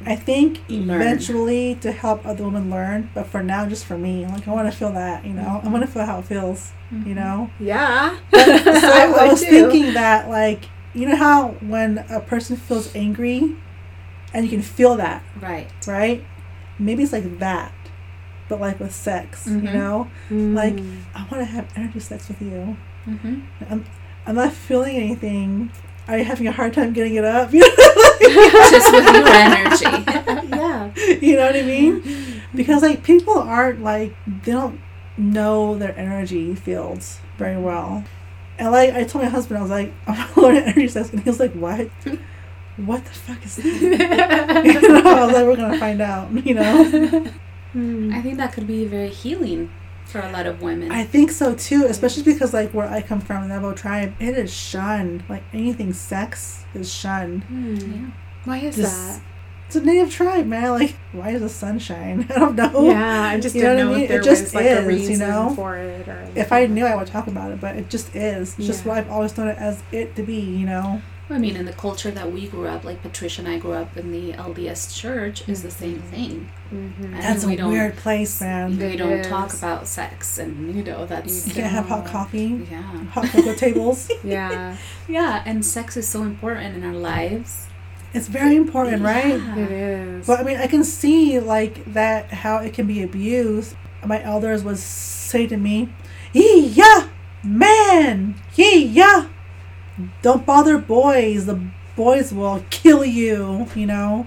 I 0.06 0.16
think 0.16 0.62
Learn. 0.70 1.02
eventually 1.02 1.76
to 1.76 1.92
help 1.92 2.26
other 2.26 2.46
women 2.46 2.70
learn, 2.70 3.10
but 3.14 3.28
for 3.28 3.44
now, 3.44 3.66
just 3.68 3.86
for 3.86 3.98
me. 3.98 4.26
Like 4.26 4.48
I 4.48 4.52
want 4.52 4.72
to 4.72 4.78
feel 4.78 4.92
that, 4.94 5.26
you 5.26 5.34
know. 5.34 5.62
I 5.64 5.68
want 5.70 5.86
to 5.86 5.92
feel 5.92 6.06
how 6.06 6.20
it 6.20 6.26
feels, 6.26 6.72
you 7.06 7.16
know. 7.16 7.50
Yeah. 7.60 8.18
So 8.34 8.40
I 8.42 9.14
I, 9.18 9.28
was 9.30 9.42
too. 9.42 9.48
thinking 9.50 9.94
that, 9.94 10.30
like, 10.30 10.66
you 10.94 11.06
know 11.08 11.16
how 11.18 11.50
when 11.62 12.00
a 12.10 12.20
person 12.22 12.56
feels 12.58 12.94
angry, 12.96 13.56
and 14.34 14.46
you 14.46 14.52
can 14.52 14.62
feel 14.62 14.96
that, 14.98 15.24
Right. 15.42 15.68
right? 15.88 16.24
Maybe 16.78 17.04
it's 17.04 17.12
like 17.14 17.40
that, 17.40 17.72
but 18.48 18.60
like 18.62 18.80
with 18.80 18.94
sex, 18.94 19.48
you 19.48 19.58
Mhm. 19.60 19.74
know. 19.74 20.08
Like 20.30 20.76
Mm. 20.76 20.98
I 21.16 21.20
want 21.30 21.46
to 21.46 21.46
have 21.46 21.66
energy 21.76 22.00
sex 22.00 22.28
with 22.28 22.42
you. 22.42 22.78
Mm-hmm. 23.08 23.36
I'm, 23.70 23.86
I'm 24.28 24.36
not 24.36 24.54
feeling 24.54 24.96
anything. 24.98 25.72
Are 26.08 26.18
you 26.18 26.24
having 26.24 26.48
a 26.48 26.52
hard 26.52 26.74
time 26.74 26.94
getting 26.94 27.16
it 27.16 27.26
up? 27.26 27.52
just 27.52 28.92
with 28.92 29.06
your 29.14 29.28
energy. 29.28 29.86
yeah. 30.50 30.90
you 31.22 31.36
know 31.36 31.46
what 31.46 31.56
I 31.56 31.62
mean? 31.64 32.42
Because 32.56 32.82
like 32.82 33.04
people 33.04 33.38
aren't 33.40 33.82
like 33.84 34.16
they 34.44 34.52
don't 34.52 34.80
know 35.18 35.76
their 35.78 35.98
energy 35.98 36.56
fields 36.56 37.20
very 37.38 37.58
well. 37.58 38.04
And 38.58 38.72
like 38.72 38.94
I 38.94 39.04
told 39.04 39.24
my 39.24 39.30
husband, 39.30 39.58
I 39.60 39.62
was 39.62 39.72
like, 39.72 39.94
I 40.08 40.12
want 40.18 40.34
to 40.36 40.42
learn 40.42 40.56
energy 40.58 40.88
sex, 40.88 41.10
and 41.12 41.20
he 41.22 41.30
was 41.30 41.40
like, 41.40 41.54
What? 41.54 41.90
What 42.86 43.04
the 43.06 43.12
fuck 43.12 43.44
is 43.46 43.56
that? 43.58 43.66
you 44.66 44.82
know, 44.82 45.02
I 45.04 45.26
was 45.26 45.34
like, 45.34 45.46
We're 45.46 45.56
gonna 45.56 45.80
find 45.80 46.02
out. 46.02 46.32
You 46.46 46.54
know, 46.56 47.26
Mm. 47.76 48.12
I 48.12 48.22
think 48.24 48.38
that 48.38 48.52
could 48.54 48.66
be 48.66 48.86
very 48.86 49.10
healing 49.10 49.70
for 50.08 50.20
a 50.22 50.32
lot 50.32 50.48
of 50.48 50.60
women. 50.60 50.92
I 50.92 51.04
think 51.04 51.30
so 51.30 51.54
too, 51.54 51.86
especially 51.88 52.24
because 52.24 52.52
like 52.52 52.72
where 52.74 52.90
I 52.90 53.04
come 53.04 53.22
from, 53.22 53.44
the 53.48 53.54
Navajo 53.54 53.76
tribe, 53.76 54.16
it 54.20 54.36
is 54.36 54.52
shunned. 54.52 55.24
Like 55.30 55.44
anything 55.54 55.94
sex 55.94 56.64
is 56.74 56.92
shunned. 56.92 57.44
Mm. 57.48 58.12
Why 58.46 58.58
is 58.58 58.76
Just- 58.76 59.20
that? 59.20 59.22
It's 59.68 59.76
a 59.76 59.82
native 59.82 60.10
tribe, 60.12 60.48
man. 60.48 60.72
Like, 60.80 60.96
why 61.12 61.30
is 61.30 61.42
the 61.42 61.50
sun 61.50 61.78
shine? 61.78 62.26
I 62.32 62.40
don't 62.40 62.56
know. 62.56 62.90
Yeah, 62.90 63.22
I 63.22 63.40
just 63.40 63.54
You 63.56 63.62
know 63.62 63.76
didn't 63.76 63.90
what 63.90 63.92
I 63.92 63.92
know 63.92 63.96
mean? 63.98 64.04
if 64.06 64.10
there 64.10 64.20
It 64.22 64.24
just 64.24 64.44
was 64.46 64.56
like 64.56 64.66
is, 64.66 65.10
a 65.10 65.12
you 65.12 65.18
know? 65.20 65.54
for 65.56 65.78
it 65.78 66.08
or 66.08 66.28
If 66.36 66.52
I 66.52 66.66
knew, 66.66 66.88
I 66.88 66.96
would 66.96 67.06
talk 67.06 67.28
about 67.28 67.52
it, 67.52 67.62
but 67.62 67.76
it 67.76 67.88
just 67.88 68.16
is. 68.16 68.56
It's 68.58 68.66
just 68.66 68.84
what 68.84 68.98
I've 68.98 69.12
always 69.12 69.38
known 69.38 69.48
it 69.50 69.60
as 69.60 69.84
it 69.92 70.16
to 70.16 70.24
be, 70.24 70.40
you 70.42 70.66
know? 70.66 71.04
I 71.32 71.38
mean, 71.38 71.56
in 71.56 71.66
the 71.66 71.74
culture 71.74 72.10
that 72.12 72.32
we 72.32 72.48
grew 72.48 72.68
up, 72.68 72.84
like 72.84 73.02
Patricia 73.04 73.42
and 73.42 73.50
I 73.50 73.60
grew 73.60 73.74
up 73.74 73.96
in 73.96 74.12
the 74.12 74.34
LDS 74.34 74.96
church, 75.00 75.48
is 75.48 75.62
the 75.62 75.70
same 75.70 76.00
thing. 76.00 76.50
Mm-hmm. 76.74 77.12
That's 77.20 77.46
we 77.46 77.54
a 77.54 77.58
don't- 77.58 77.72
weird 77.72 77.96
place, 77.98 78.42
man. 78.42 78.78
They 78.80 78.96
don't 78.96 79.24
talk 79.24 79.54
about 79.54 79.88
sex, 79.88 80.38
and 80.40 80.76
you 80.76 80.84
know 80.84 81.06
that's 81.06 81.48
You 81.48 81.54
can't 81.54 81.72
have 81.72 81.88
hot 81.88 82.06
coffee, 82.08 82.66
yeah, 82.72 82.82
hot 83.06 83.26
cocoa 83.26 83.54
tables. 83.66 84.10
Yeah, 84.24 84.76
yeah. 85.08 85.44
And 85.46 85.64
sex 85.66 85.96
is 85.98 86.08
so 86.08 86.24
important 86.24 86.76
in 86.78 86.84
our 86.84 86.94
lives, 86.96 87.68
It's 88.14 88.28
very 88.28 88.56
important, 88.56 89.04
right? 89.04 89.38
Yeah. 89.40 89.58
it 89.58 89.72
is. 89.72 90.26
But 90.28 90.40
I 90.40 90.44
mean, 90.44 90.58
I 90.58 90.66
can 90.68 90.84
see 90.84 91.40
like 91.40 91.94
that 91.94 92.34
how 92.44 92.58
it 92.58 92.74
can 92.74 92.88
be 92.88 93.04
abused. 93.04 93.76
My 94.04 94.20
elders 94.24 94.64
would 94.64 94.80
say 94.80 95.46
to 95.48 95.58
me, 95.58 95.90
"Yee 96.34 96.60
yeah, 96.74 97.10
man, 97.44 98.36
yee 98.56 98.84
yeah, 98.86 99.28
don't 100.22 100.46
bother 100.46 100.78
boys. 100.78 101.46
The 101.46 101.60
boys 101.96 102.34
will 102.34 102.64
kill 102.70 103.04
you." 103.06 103.68
You 103.76 103.86
know, 103.88 104.26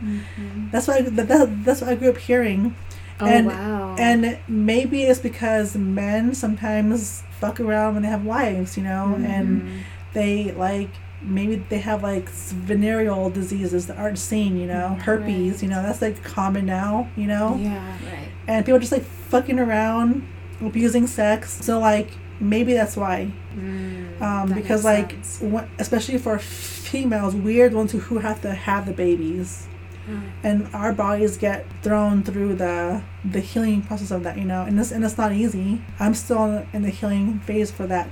that's 0.70 0.88
what 0.88 0.98
I, 0.98 1.02
that, 1.02 1.28
that, 1.28 1.64
that's 1.64 1.80
what 1.80 1.90
I 1.90 1.94
grew 1.94 2.10
up 2.10 2.18
hearing. 2.18 2.74
oh 3.20 3.26
and- 3.26 3.46
wow. 3.46 3.96
And 3.98 4.38
maybe 4.48 5.02
it's 5.04 5.20
because 5.20 5.76
men 5.76 6.34
sometimes 6.34 7.22
fuck 7.38 7.60
around 7.60 7.94
when 7.94 8.02
they 8.02 8.08
have 8.08 8.24
wives, 8.24 8.76
you 8.76 8.82
know, 8.84 9.14
and 9.24 9.62
Mhm. 9.62 9.78
they 10.14 10.52
like 10.52 10.88
maybe 11.24 11.54
they 11.68 11.78
have 11.78 12.02
like 12.02 12.28
venereal 12.30 13.30
diseases 13.30 13.86
that 13.86 13.96
aren't 13.96 14.18
seen, 14.18 14.56
you 14.56 14.66
know, 14.66 14.96
herpes, 15.02 15.62
you 15.62 15.68
know, 15.68 15.80
that's 15.82 16.02
like 16.02 16.22
common 16.24 16.66
now, 16.66 17.08
you 17.16 17.26
know, 17.28 17.56
yeah. 17.60 17.78
right? 18.12 18.28
and 18.48 18.64
people 18.66 18.80
just 18.80 18.90
like 18.92 19.04
fucking 19.04 19.58
around, 19.58 20.26
abusing 20.60 21.06
sex. 21.06 21.58
So 21.64 21.78
like 21.78 22.08
maybe 22.42 22.74
that's 22.74 22.96
why, 22.96 23.30
Mm, 23.54 24.20
um, 24.22 24.48
that 24.48 24.54
because 24.54 24.84
like 24.84 25.12
when, 25.40 25.68
especially 25.78 26.18
for 26.18 26.38
females, 26.38 27.34
we're 27.34 27.68
the 27.68 27.76
ones 27.76 27.92
who, 27.92 27.98
who 27.98 28.18
have 28.18 28.40
to 28.42 28.52
have 28.52 28.86
the 28.86 28.92
babies. 28.92 29.66
Mm. 30.08 30.30
And 30.42 30.74
our 30.74 30.92
bodies 30.92 31.36
get 31.36 31.66
thrown 31.82 32.22
through 32.22 32.54
the 32.56 33.02
the 33.24 33.40
healing 33.40 33.82
process 33.82 34.10
of 34.10 34.22
that, 34.24 34.36
you 34.36 34.44
know, 34.44 34.62
and 34.62 34.78
this 34.78 34.90
and 34.90 35.04
it's 35.04 35.16
not 35.16 35.32
easy. 35.32 35.80
I'm 36.00 36.14
still 36.14 36.66
in 36.72 36.82
the 36.82 36.90
healing 36.90 37.40
phase 37.40 37.70
for 37.70 37.86
that, 37.86 38.10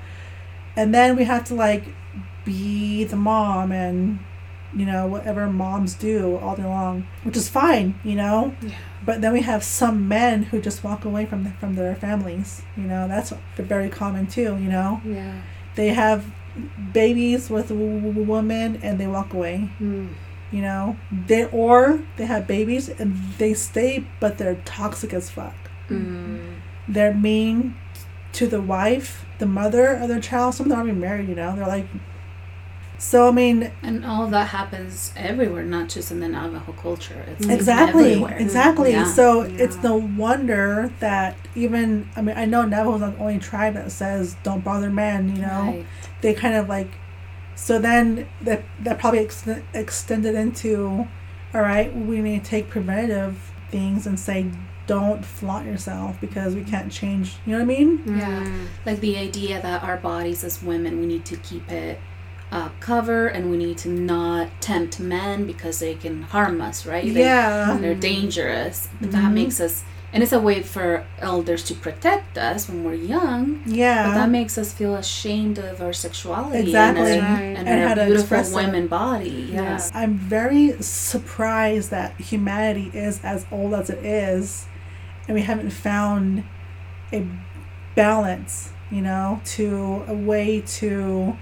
and 0.75 0.93
then 0.93 1.15
we 1.17 1.25
have 1.25 1.43
to 1.45 1.55
like 1.55 1.83
be 2.45 3.03
the 3.03 3.17
mom 3.17 3.71
and 3.71 4.19
you 4.75 4.85
know 4.85 5.05
whatever 5.07 5.47
moms 5.47 5.93
do 5.95 6.37
all 6.37 6.55
day 6.55 6.63
long, 6.63 7.07
which 7.23 7.35
is 7.37 7.49
fine, 7.49 7.99
you 8.03 8.15
know. 8.15 8.55
Yeah. 8.61 8.75
But 9.05 9.21
then 9.21 9.33
we 9.33 9.41
have 9.41 9.63
some 9.63 10.07
men 10.07 10.43
who 10.43 10.61
just 10.61 10.83
walk 10.83 11.05
away 11.05 11.25
from 11.25 11.43
the, 11.43 11.49
from 11.59 11.75
their 11.75 11.95
families. 11.95 12.61
You 12.77 12.83
know, 12.83 13.07
that's 13.07 13.33
very 13.57 13.89
common 13.89 14.27
too. 14.27 14.57
You 14.61 14.69
know, 14.69 15.01
Yeah. 15.03 15.41
they 15.75 15.89
have 15.89 16.25
babies 16.93 17.49
with 17.49 17.71
a 17.71 17.73
w- 17.73 17.99
w- 18.01 18.23
woman 18.27 18.79
and 18.83 18.99
they 18.99 19.07
walk 19.07 19.33
away. 19.33 19.69
Mm. 19.79 20.09
You 20.51 20.61
know, 20.61 20.97
they 21.27 21.45
or 21.45 22.01
they 22.17 22.25
have 22.25 22.45
babies 22.45 22.89
and 22.89 23.15
they 23.37 23.53
stay, 23.53 24.05
but 24.19 24.37
they're 24.37 24.61
toxic 24.65 25.13
as 25.13 25.29
fuck. 25.29 25.55
Mm. 25.89 26.55
They're 26.87 27.13
mean 27.13 27.75
to 28.33 28.47
the 28.47 28.61
wife, 28.61 29.25
the 29.39 29.45
mother 29.45 29.87
of 29.95 30.09
their 30.09 30.19
child. 30.19 30.55
Some 30.55 30.65
of 30.65 30.69
them 30.69 30.77
aren't 30.79 30.89
even 30.89 31.01
married. 31.01 31.27
You 31.29 31.35
know, 31.35 31.55
they're 31.55 31.67
like. 31.67 31.87
So 33.03 33.27
I 33.27 33.31
mean, 33.31 33.71
And 33.81 34.05
all 34.05 34.27
that 34.27 34.49
happens 34.49 35.11
everywhere, 35.17 35.63
not 35.63 35.89
just 35.89 36.11
in 36.11 36.19
the 36.19 36.27
Navajo 36.27 36.71
culture. 36.73 37.25
It's 37.27 37.47
exactly 37.47 38.11
everywhere. 38.11 38.37
exactly 38.37 38.91
Yeah. 38.91 39.05
so 39.05 39.41
Yeah. 39.43 39.63
it's 39.63 39.77
no 39.81 39.95
wonder 39.95 40.93
that 40.99 41.35
even 41.55 42.07
i 42.15 42.21
mean 42.21 42.37
i 42.37 42.45
know 42.45 42.61
navajo's 42.63 43.01
not 43.01 43.17
the 43.17 43.21
only 43.23 43.39
tribe 43.39 43.73
that 43.73 43.91
says 43.91 44.35
don't 44.43 44.63
bother 44.63 44.89
men 44.91 45.35
you 45.35 45.41
know 45.41 45.63
Right. 45.73 45.85
they 46.21 46.33
kind 46.33 46.55
of 46.55 46.69
like 46.69 46.91
so 47.55 47.79
then 47.79 48.27
that 48.41 48.61
that 48.85 48.99
probably 48.99 49.19
ex- 49.19 49.43
extended 49.73 50.35
into 50.35 51.07
all 51.55 51.61
right 51.61 51.89
we 51.95 52.21
need 52.21 52.43
to 52.43 52.49
take 52.49 52.69
preventative 52.69 53.51
things 53.71 54.05
and 54.07 54.17
say 54.19 54.45
don't 54.87 55.25
flaunt 55.25 55.65
yourself 55.65 56.19
because 56.21 56.53
we 56.55 56.63
can't 56.63 56.91
change 56.91 57.35
you 57.45 57.51
know 57.53 57.57
what 57.59 57.63
i 57.63 57.77
mean 57.77 57.89
Yeah. 58.05 58.45
Like 58.85 58.99
the 59.01 59.17
idea 59.17 59.61
that 59.61 59.83
our 59.83 59.97
bodies 59.97 60.43
as 60.43 60.61
women, 60.63 60.99
we 61.01 61.05
need 61.07 61.25
to 61.25 61.37
keep 61.37 61.69
it 61.71 61.99
uh, 62.51 62.69
cover 62.79 63.27
and 63.27 63.49
we 63.49 63.57
need 63.57 63.77
to 63.77 63.89
not 63.89 64.49
tempt 64.59 64.99
men 64.99 65.45
because 65.45 65.79
they 65.79 65.95
can 65.95 66.23
harm 66.23 66.59
us, 66.61 66.85
right? 66.85 67.05
They, 67.13 67.21
yeah 67.21 67.77
They're 67.79 67.95
dangerous. 67.95 68.89
But 68.99 69.11
that 69.11 69.23
Mhm. 69.31 69.33
makes 69.33 69.59
us, 69.61 69.83
and 70.11 70.21
it's 70.21 70.33
a 70.33 70.39
way 70.39 70.61
for 70.61 71.05
elders 71.19 71.63
to 71.65 71.73
protect 71.73 72.37
us 72.37 72.67
when 72.67 72.83
we're 72.83 72.95
young. 72.95 73.61
Yeah. 73.65 74.07
But 74.07 74.15
that 74.15 74.29
makes 74.29 74.57
us 74.57 74.73
feel 74.73 74.95
ashamed 74.95 75.59
of 75.59 75.81
our 75.81 75.93
sexuality 75.93 76.59
Exactly. 76.59 77.13
and, 77.13 77.25
our, 77.25 77.33
Right. 77.33 77.41
and, 77.57 77.67
And 77.69 77.81
how 77.83 77.89
our 77.89 77.95
to 77.95 78.05
beautiful 78.07 78.21
express 78.37 78.51
it. 78.51 78.55
women 78.55 78.87
body. 78.87 79.49
Yeah. 79.53 79.61
Yes. 79.61 79.89
i'm 79.93 80.15
very 80.17 80.75
surprised 80.81 81.89
that 81.91 82.19
humanity 82.19 82.91
is 82.93 83.21
as 83.23 83.45
old 83.51 83.73
as 83.73 83.89
it 83.89 84.03
is 84.05 84.65
and 85.27 85.35
we 85.35 85.41
haven't 85.43 85.69
found 85.71 86.43
a 87.13 87.25
balance 87.95 88.69
you 88.91 89.01
know 89.01 89.39
to 89.45 90.03
a 90.07 90.13
way 90.13 90.61
to 90.65 91.35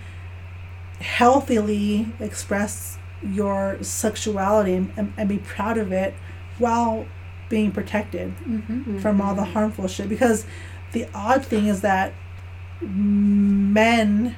healthily 1.00 2.08
express 2.20 2.98
your 3.24 3.78
sexuality 3.82 4.74
and, 4.74 5.14
and, 5.18 5.28
be 5.30 5.38
proud 5.38 5.78
of 5.78 5.92
it 5.92 6.14
while 6.58 7.06
being 7.50 7.72
protected 7.72 8.36
Mm-hmm. 8.38 9.00
from 9.00 9.20
all 9.22 9.34
the 9.36 9.44
harmful 9.44 9.88
shit 9.88 10.08
because 10.10 10.46
the 10.94 11.08
odd 11.14 11.44
thing 11.46 11.68
is 11.68 11.82
that 11.82 12.14
men 12.82 14.36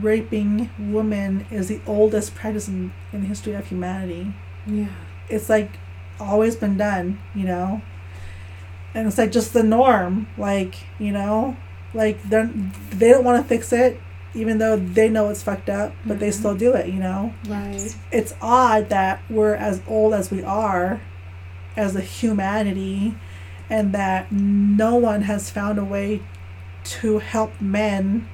raping 0.00 0.70
women 0.78 1.46
is 1.50 1.68
the 1.68 1.80
oldest 1.86 2.34
practice 2.34 2.68
in, 2.68 2.92
in 3.12 3.20
the 3.22 3.26
history 3.26 3.54
of 3.54 3.66
humanity 3.66 4.32
Yeah. 4.66 4.88
it's 5.28 5.48
like 5.48 5.70
always 6.18 6.56
been 6.56 6.78
done, 6.78 7.20
you 7.34 7.44
know. 7.44 7.82
And 8.94 9.06
it's 9.06 9.18
like 9.18 9.30
just 9.30 9.52
the 9.52 9.62
norm, 9.62 10.26
like 10.38 10.76
you 10.98 11.12
know, 11.12 11.56
like 11.92 12.22
they 12.22 12.46
they 12.90 13.10
don't 13.10 13.22
want 13.24 13.42
to 13.42 13.46
fix 13.46 13.70
it, 13.72 14.00
even 14.36 14.58
though 14.58 14.76
they 14.76 15.08
know 15.08 15.28
it's 15.30 15.42
fucked 15.42 15.68
up, 15.68 15.92
but 16.04 16.20
they 16.20 16.28
Mhm. 16.28 16.34
still 16.34 16.54
do 16.54 16.74
it, 16.74 16.86
you 16.86 17.00
know. 17.00 17.32
Right. 17.48 17.94
It's 18.12 18.34
odd 18.40 18.88
that 18.90 19.20
we're 19.30 19.54
as 19.54 19.80
old 19.88 20.14
as 20.14 20.30
we 20.30 20.44
are, 20.44 21.00
as 21.76 21.96
a 21.96 22.00
humanity, 22.00 23.14
and 23.70 23.92
that 23.92 24.30
no 24.30 24.94
one 24.96 25.22
has 25.22 25.50
found 25.50 25.78
a 25.78 25.84
way 25.84 26.20
to 26.84 27.18
help 27.18 27.52
men 27.60 28.26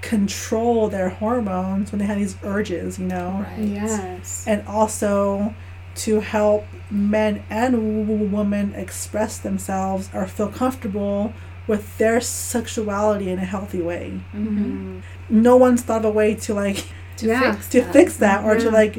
control 0.00 0.88
their 0.88 1.10
hormones 1.10 1.92
when 1.92 1.98
they 1.98 2.06
have 2.06 2.16
these 2.18 2.36
urges, 2.42 2.98
you 2.98 3.06
know 3.06 3.44
Right. 3.58 3.68
Yes. 3.68 4.44
and 4.46 4.62
also 4.66 5.54
to 5.96 6.20
help 6.20 6.64
men 6.90 7.42
and 7.50 7.74
w- 7.74 8.24
women 8.28 8.72
express 8.74 9.36
themselves 9.38 10.08
or 10.14 10.26
feel 10.26 10.48
comfortable 10.48 11.32
with 11.70 11.84
their 11.98 12.20
sexuality 12.20 13.28
in 13.34 13.38
a 13.38 13.48
healthy 13.54 13.80
way. 13.90 14.06
Mm-hmm. 14.34 14.98
Mm. 14.98 15.02
No 15.30 15.54
one's 15.56 15.82
thought 15.86 16.04
of 16.04 16.10
a 16.12 16.16
way 16.20 16.30
to 16.46 16.50
like 16.64 16.78
To 17.18 17.26
Yeah. 17.26 17.52
fix 17.52 17.68
to 17.74 17.80
that. 17.82 17.92
fix 17.92 18.08
that 18.24 18.38
or 18.44 18.54
to 18.64 18.70
like 18.80 18.94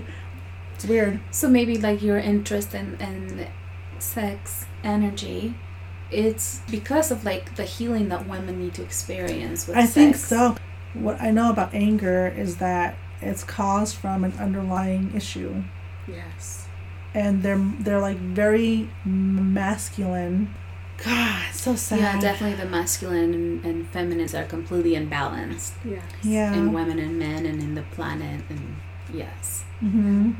it's 0.75 0.85
weird. 0.85 1.19
So 1.31 1.45
maybe 1.57 1.75
like 1.87 1.99
your 2.09 2.17
interest 2.33 2.69
in, 2.73 2.87
in 3.07 3.47
sex 3.99 4.65
energy, 4.83 5.53
it's 6.21 6.47
because 6.69 7.11
of 7.11 7.25
like 7.31 7.45
the 7.59 7.65
healing 7.75 8.09
that 8.09 8.21
women 8.33 8.55
need 8.63 8.73
to 8.79 8.83
experience 8.89 9.59
with 9.67 9.75
I 9.83 9.85
think 9.85 10.15
so. 10.15 10.55
What 10.93 11.17
I 11.27 11.29
know 11.37 11.49
about 11.55 11.73
anger 11.73 12.19
is 12.43 12.51
that 12.57 12.89
it's 13.21 13.43
caused 13.43 13.95
from 14.01 14.23
an 14.23 14.33
underlying 14.45 15.11
issue. 15.15 15.51
Yes. 16.07 16.67
And 17.13 17.43
they're 17.43 17.63
they're 17.83 18.05
like 18.09 18.17
very 18.43 18.89
masculine. 19.05 20.53
God, 21.03 21.53
so 21.53 21.75
sad. 21.75 21.99
Yeah, 21.99 22.19
definitely 22.19 22.57
the 22.63 22.69
masculine 22.69 23.33
and, 23.33 23.65
and 23.65 23.87
feminines 23.89 24.33
are 24.35 24.45
completely 24.45 24.91
imbalanced 24.91 25.71
Yeah. 25.85 26.01
Yeah. 26.23 26.53
in 26.53 26.73
women 26.73 26.99
and 26.99 27.17
men 27.17 27.45
and 27.45 27.61
in 27.61 27.75
the 27.75 27.83
planet 27.95 28.41
and 28.49 28.75
yes. 29.13 29.63
Mm-hmm. 29.83 30.31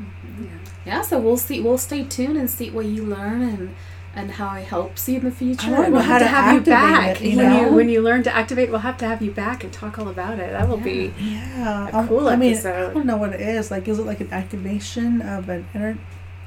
Yeah. 0.44 0.50
Yeah, 0.86 1.02
so 1.02 1.18
we'll 1.18 1.36
see 1.36 1.60
we'll 1.60 1.78
stay 1.78 2.04
tuned 2.04 2.36
and 2.36 2.48
see 2.48 2.70
what 2.70 2.86
you 2.86 3.04
learn 3.04 3.42
and 3.42 3.74
and 4.14 4.30
how 4.32 4.54
it 4.56 4.64
helps 4.64 5.08
you 5.08 5.16
in 5.18 5.24
the 5.24 5.30
future. 5.30 5.70
wanna 5.70 5.88
know 5.88 5.92
We'll 5.94 6.02
how 6.02 6.18
have 6.18 6.20
to 6.20 6.24
to 6.26 6.30
have 6.30 6.54
you 6.54 6.60
back. 6.60 7.20
it, 7.22 7.30
you 7.30 7.36
when 7.38 7.48
know? 7.50 7.60
you 7.70 7.72
when 7.74 7.88
you 7.88 8.00
learn 8.02 8.22
to 8.24 8.34
activate, 8.36 8.70
we'll 8.70 8.80
have 8.80 8.98
to 8.98 9.06
have 9.06 9.22
you 9.22 9.30
back 9.30 9.64
and 9.64 9.72
talk 9.72 9.98
all 9.98 10.08
about 10.08 10.38
it. 10.38 10.50
That 10.52 10.68
will 10.68 10.76
be 10.76 11.12
Yeah, 11.18 11.88
A 11.92 11.98
um, 11.98 12.08
cool 12.08 12.28
I 12.28 12.36
mean, 12.36 12.56
I 12.58 12.92
don't 12.92 13.06
know 13.06 13.16
what 13.16 13.32
it 13.32 13.40
is. 13.40 13.70
Like, 13.70 13.88
is 13.88 13.98
it 13.98 14.06
like 14.06 14.20
an 14.20 14.30
activation 14.32 15.22
of 15.22 15.48
an 15.48 15.66
inner? 15.74 15.98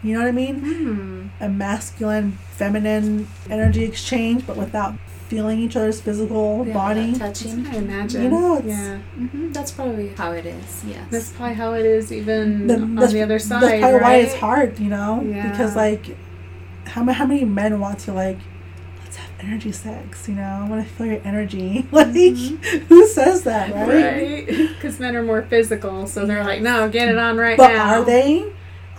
You 0.04 0.14
know 0.14 0.20
what 0.20 0.28
I 0.28 0.32
mean? 0.32 0.56
hmm. 0.60 1.28
A 1.44 1.50
masculine, 1.50 2.34
feminine 2.52 3.28
energy 3.50 3.84
exchange, 3.84 4.46
but 4.46 4.56
without 4.56 4.94
feeling 5.28 5.58
each 5.60 5.76
other's 5.76 6.00
physical 6.00 6.64
Yeah, 6.68 6.74
body. 6.74 7.14
Touching. 7.16 7.64
what 7.64 7.74
I 7.74 7.78
imagine. 7.80 8.24
You 8.24 8.30
know, 8.30 8.58
it's- 8.60 8.78
yeah. 8.78 8.98
hmm 9.18 9.52
That's 9.52 9.72
probably 9.72 10.10
how 10.10 10.32
it 10.34 10.46
is. 10.46 10.84
Yes. 10.88 11.00
That's 11.10 11.32
probably 11.32 11.56
how 11.56 11.74
it 11.74 11.86
is 11.86 12.12
even 12.14 12.68
The- 12.68 12.76
on 12.76 12.96
the 12.96 13.22
other 13.24 13.40
side, 13.40 13.64
that's 13.64 13.80
probably 13.80 14.00
right? 14.00 14.02
why 14.04 14.16
it's 14.18 14.36
hard. 14.36 14.78
You 14.80 14.90
know, 14.90 15.24
Yeah. 15.28 15.50
because 15.50 15.76
like, 15.76 16.16
how 16.86 17.04
many 17.04 17.18
how 17.18 17.26
many 17.26 17.44
men 17.46 17.80
want 17.80 17.98
to 18.00 18.14
like, 18.14 18.38
let's 19.04 19.16
have 19.16 19.30
energy 19.40 19.72
sex, 19.72 20.28
you 20.30 20.36
know. 20.36 20.62
I 20.64 20.70
want 20.70 20.88
to 20.88 20.94
feel 20.94 21.08
your 21.08 21.22
energy. 21.26 21.88
Like, 21.92 22.14
who 22.14 23.08
says 23.08 23.42
that, 23.44 23.74
right? 23.74 23.88
Right? 23.88 24.48
Because 24.48 25.00
men 25.00 25.16
are 25.16 25.24
more 25.24 25.42
physical, 25.42 26.06
so 26.06 26.28
they're 26.28 26.44
like, 26.44 26.62
no, 26.62 26.88
get 26.88 27.10
it 27.10 27.18
on 27.18 27.38
right 27.38 27.58
But 27.58 27.70
now. 27.74 27.96
are 27.96 28.06
they? 28.06 28.46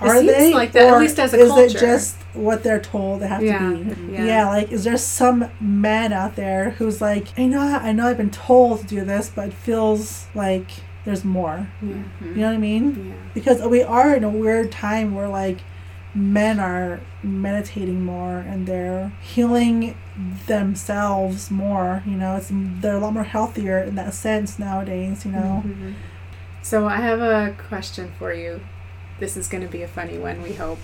Are 0.00 0.16
seems 0.18 0.26
they? 0.32 0.52
like 0.54 0.72
that, 0.72 0.86
at 0.88 0.92
Or 0.94 0.98
least 1.00 1.18
as 1.18 1.32
a 1.32 1.38
is 1.38 1.48
culture. 1.48 1.76
it 1.76 1.80
just 1.80 2.16
what 2.34 2.62
they're 2.62 2.80
told 2.80 3.20
they 3.22 3.28
have 3.28 3.42
Yeah, 3.42 3.58
to 3.60 3.76
be? 3.96 4.12
yeah. 4.12 4.46
like 4.48 4.70
is 4.70 4.84
there 4.84 4.98
some 4.98 5.48
man 5.60 6.12
out 6.12 6.36
there 6.36 6.70
who's 6.70 7.00
like, 7.00 7.28
I 7.38 7.46
know, 7.46 7.60
I 7.60 7.92
know, 7.92 8.06
I've 8.08 8.18
been 8.18 8.30
told 8.30 8.80
to 8.80 8.86
do 8.86 9.04
this, 9.04 9.30
but 9.34 9.48
it 9.48 9.54
feels 9.54 10.26
like 10.34 10.66
there's 11.06 11.24
more. 11.24 11.68
Yeah. 11.80 11.88
You 12.20 12.34
know 12.34 12.46
what 12.48 12.54
I 12.54 12.58
mean? 12.58 13.06
Yeah. 13.08 13.14
Because 13.32 13.62
we 13.62 13.82
are 13.82 14.14
in 14.14 14.22
a 14.24 14.28
weird 14.28 14.70
time 14.72 15.14
where 15.14 15.28
like 15.28 15.58
men 16.14 16.58
are 16.60 17.00
meditating 17.22 18.04
more 18.04 18.38
and 18.38 18.66
they're 18.66 19.12
healing 19.22 19.96
themselves 20.46 21.50
more. 21.50 22.02
You 22.06 22.16
know, 22.16 22.36
it's 22.36 22.48
they're 22.52 22.96
a 22.96 22.98
lot 22.98 23.12
more 23.12 23.24
healthier 23.24 23.78
in 23.78 23.94
that 23.96 24.14
sense 24.14 24.58
nowadays. 24.58 25.24
You 25.24 25.32
know. 25.32 25.62
Mhm. 25.64 25.94
So 26.62 26.86
I 26.86 26.96
have 26.96 27.20
a 27.20 27.54
question 27.68 28.10
for 28.18 28.32
you. 28.32 28.60
This 29.18 29.36
is 29.36 29.48
going 29.48 29.62
to 29.62 29.68
be 29.68 29.82
a 29.82 29.88
funny 29.88 30.18
one, 30.18 30.42
we 30.42 30.52
hope. 30.54 30.78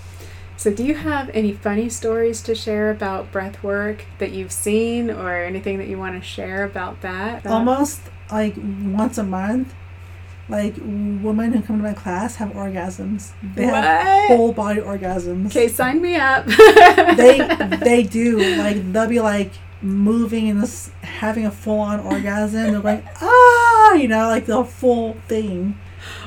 So, 0.57 0.71
do 0.71 0.83
you 0.83 0.95
have 0.95 1.29
any 1.33 1.51
funny 1.53 1.89
stories 1.89 2.41
to 2.43 2.53
share 2.55 2.91
about 2.91 3.31
breath 3.31 3.61
work 3.63 4.05
that 4.19 4.31
you've 4.31 4.51
seen, 4.51 5.09
or 5.09 5.35
anything 5.43 5.77
that 5.79 5.87
you 5.87 5.97
want 5.97 6.15
to 6.21 6.25
share 6.27 6.63
about 6.63 7.01
that? 7.01 7.45
almost 7.45 8.01
like 8.31 8.55
once 8.57 9.17
a 9.17 9.23
month 9.23 9.73
like 10.49 10.75
women 10.77 11.53
who 11.53 11.61
come 11.61 11.77
to 11.77 11.83
my 11.83 11.93
class 11.93 12.35
have 12.35 12.49
orgasms 12.49 13.31
they 13.55 13.63
have 13.65 13.83
What? 13.85 14.27
whole 14.27 14.51
body 14.51 14.81
orgasms 14.81 15.47
Okay, 15.47 15.67
sign 15.69 16.01
me 16.01 16.15
up. 16.17 16.45
they 17.15 17.37
they 17.81 18.03
do 18.03 18.39
like 18.57 18.91
they'll 18.91 19.07
be 19.07 19.21
like 19.21 19.51
moving 19.81 20.49
and 20.49 20.61
this 20.61 20.89
having 21.01 21.45
a 21.45 21.51
full-on 21.51 21.99
orgasm 22.01 22.71
they're 22.71 22.79
like 22.79 23.05
ah 23.21 23.93
you 23.93 24.07
know 24.07 24.27
like 24.27 24.45
the 24.45 24.63
full 24.65 25.13
thing 25.29 25.77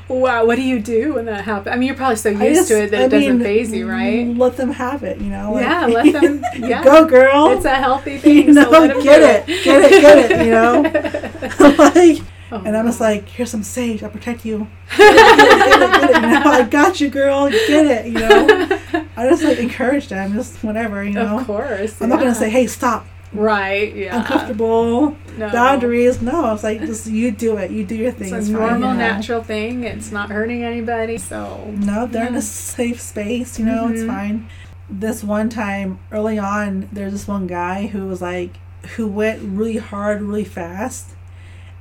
wow, 0.08 0.44
what 0.44 0.56
do 0.56 0.62
you 0.62 0.78
do 0.80 1.14
when 1.14 1.24
that 1.26 1.44
happens? 1.44 1.72
I 1.72 1.76
mean, 1.76 1.86
you're 1.88 1.96
probably 1.96 2.16
so 2.16 2.28
used 2.30 2.40
just- 2.40 2.68
to 2.68 2.82
it 2.84 2.90
that 2.92 3.00
I 3.00 3.04
it 3.04 3.08
doesn't 3.10 3.40
phase 3.42 3.72
you, 3.72 3.88
right? 3.88 4.26
let 4.36 4.56
them 4.56 4.70
have 4.72 5.02
it 5.02 5.18
you 5.20 5.30
know 5.30 5.52
like, 5.52 5.62
Yeah, 5.64 5.86
let 5.86 6.12
them- 6.12 6.44
yeah. 6.58 6.82
go 6.84 7.04
girl 7.06 7.50
It's 7.50 7.64
a 7.64 7.74
healthy 7.74 8.18
thing. 8.22 8.36
you 8.48 8.52
know 8.54 8.70
so 8.70 9.02
get 9.02 9.46
do 9.46 9.52
it 9.52 9.64
get 9.64 9.92
it 9.92 10.00
get 10.00 10.30
it 10.30 10.44
you 10.46 10.52
know 10.52 11.74
like 11.94 12.22
Oh, 12.52 12.62
And 12.64 12.76
I'm 12.76 12.86
just 12.86 13.00
like, 13.00 13.28
here's 13.28 13.50
some 13.50 13.64
sage, 13.64 14.04
I'll 14.04 14.08
protect 14.08 14.44
you. 14.44 14.68
Get 14.96 15.16
it, 15.16 15.36
get 15.36 15.82
it, 15.82 16.00
get 16.00 16.10
it, 16.10 16.14
you 16.14 16.20
know, 16.22 16.42
I 16.44 16.62
got 16.62 17.00
you, 17.00 17.10
girl, 17.10 17.50
get 17.50 17.86
it, 17.86 18.06
you 18.06 18.12
know. 18.20 18.78
I 19.16 19.28
just 19.28 19.42
like 19.42 19.58
encourage 19.58 20.06
them, 20.06 20.32
just 20.32 20.62
whatever, 20.62 21.02
you 21.02 21.10
know. 21.10 21.40
of 21.40 21.46
course. 21.48 22.00
I'm 22.00 22.08
not 22.08 22.20
gonna 22.20 22.36
say, 22.36 22.48
hey, 22.48 22.68
stop, 22.68 23.04
right. 23.36 23.94
Yeah. 23.94 24.18
uncomfortable, 24.18 25.16
No. 25.38 25.50
boundaries. 25.50 26.20
No, 26.22 26.52
it's 26.54 26.62
like, 26.62 26.80
just 26.80 27.06
you 27.06 27.30
do 27.30 27.56
it, 27.56 27.70
you 27.70 27.84
do 27.84 27.94
your 27.94 28.12
thing. 28.12 28.34
It's 28.34 28.48
a 28.48 28.52
normal, 28.52 28.94
natural 28.94 29.42
thing. 29.42 29.84
It's 29.84 30.10
not 30.12 30.30
hurting 30.30 30.62
anybody. 30.64 31.18
So 31.18 31.72
No, 31.76 32.06
they're 32.06 32.26
in 32.26 32.34
a 32.34 32.42
safe 32.42 33.00
space, 33.00 33.58
you 33.58 33.64
know, 33.64 33.88
it's 33.88 34.02
Mhm. 34.02 34.06
fine. 34.06 34.48
This 34.88 35.24
one 35.24 35.48
time 35.48 35.98
early 36.12 36.38
on, 36.38 36.88
there's 36.92 37.12
this 37.12 37.26
one 37.28 37.46
guy 37.46 37.86
who 37.88 38.06
was 38.06 38.22
like, 38.22 38.50
who 38.96 39.06
went 39.08 39.40
really 39.42 39.78
hard, 39.78 40.22
really 40.22 40.44
fast. 40.44 41.10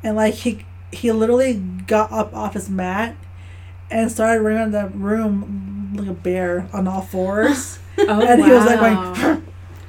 And 0.04 0.16
like, 0.16 0.34
he, 0.36 0.66
he 0.92 1.12
literally 1.12 1.54
got 1.88 2.12
up 2.12 2.36
off 2.36 2.54
his 2.54 2.70
mat 2.70 3.16
and 3.92 4.12
started 4.12 4.42
running 4.42 4.60
around 4.60 4.72
the 4.72 4.88
room 4.98 5.94
like 5.96 6.08
a 6.08 6.14
bear 6.14 6.68
on 6.74 6.88
all 6.88 7.02
fours. 7.02 7.80
Oh, 7.98 8.22
and 8.28 8.44
he 8.44 8.52
was 8.52 8.66
like 8.66 8.82
wow. 8.82 9.14
going, 9.14 9.44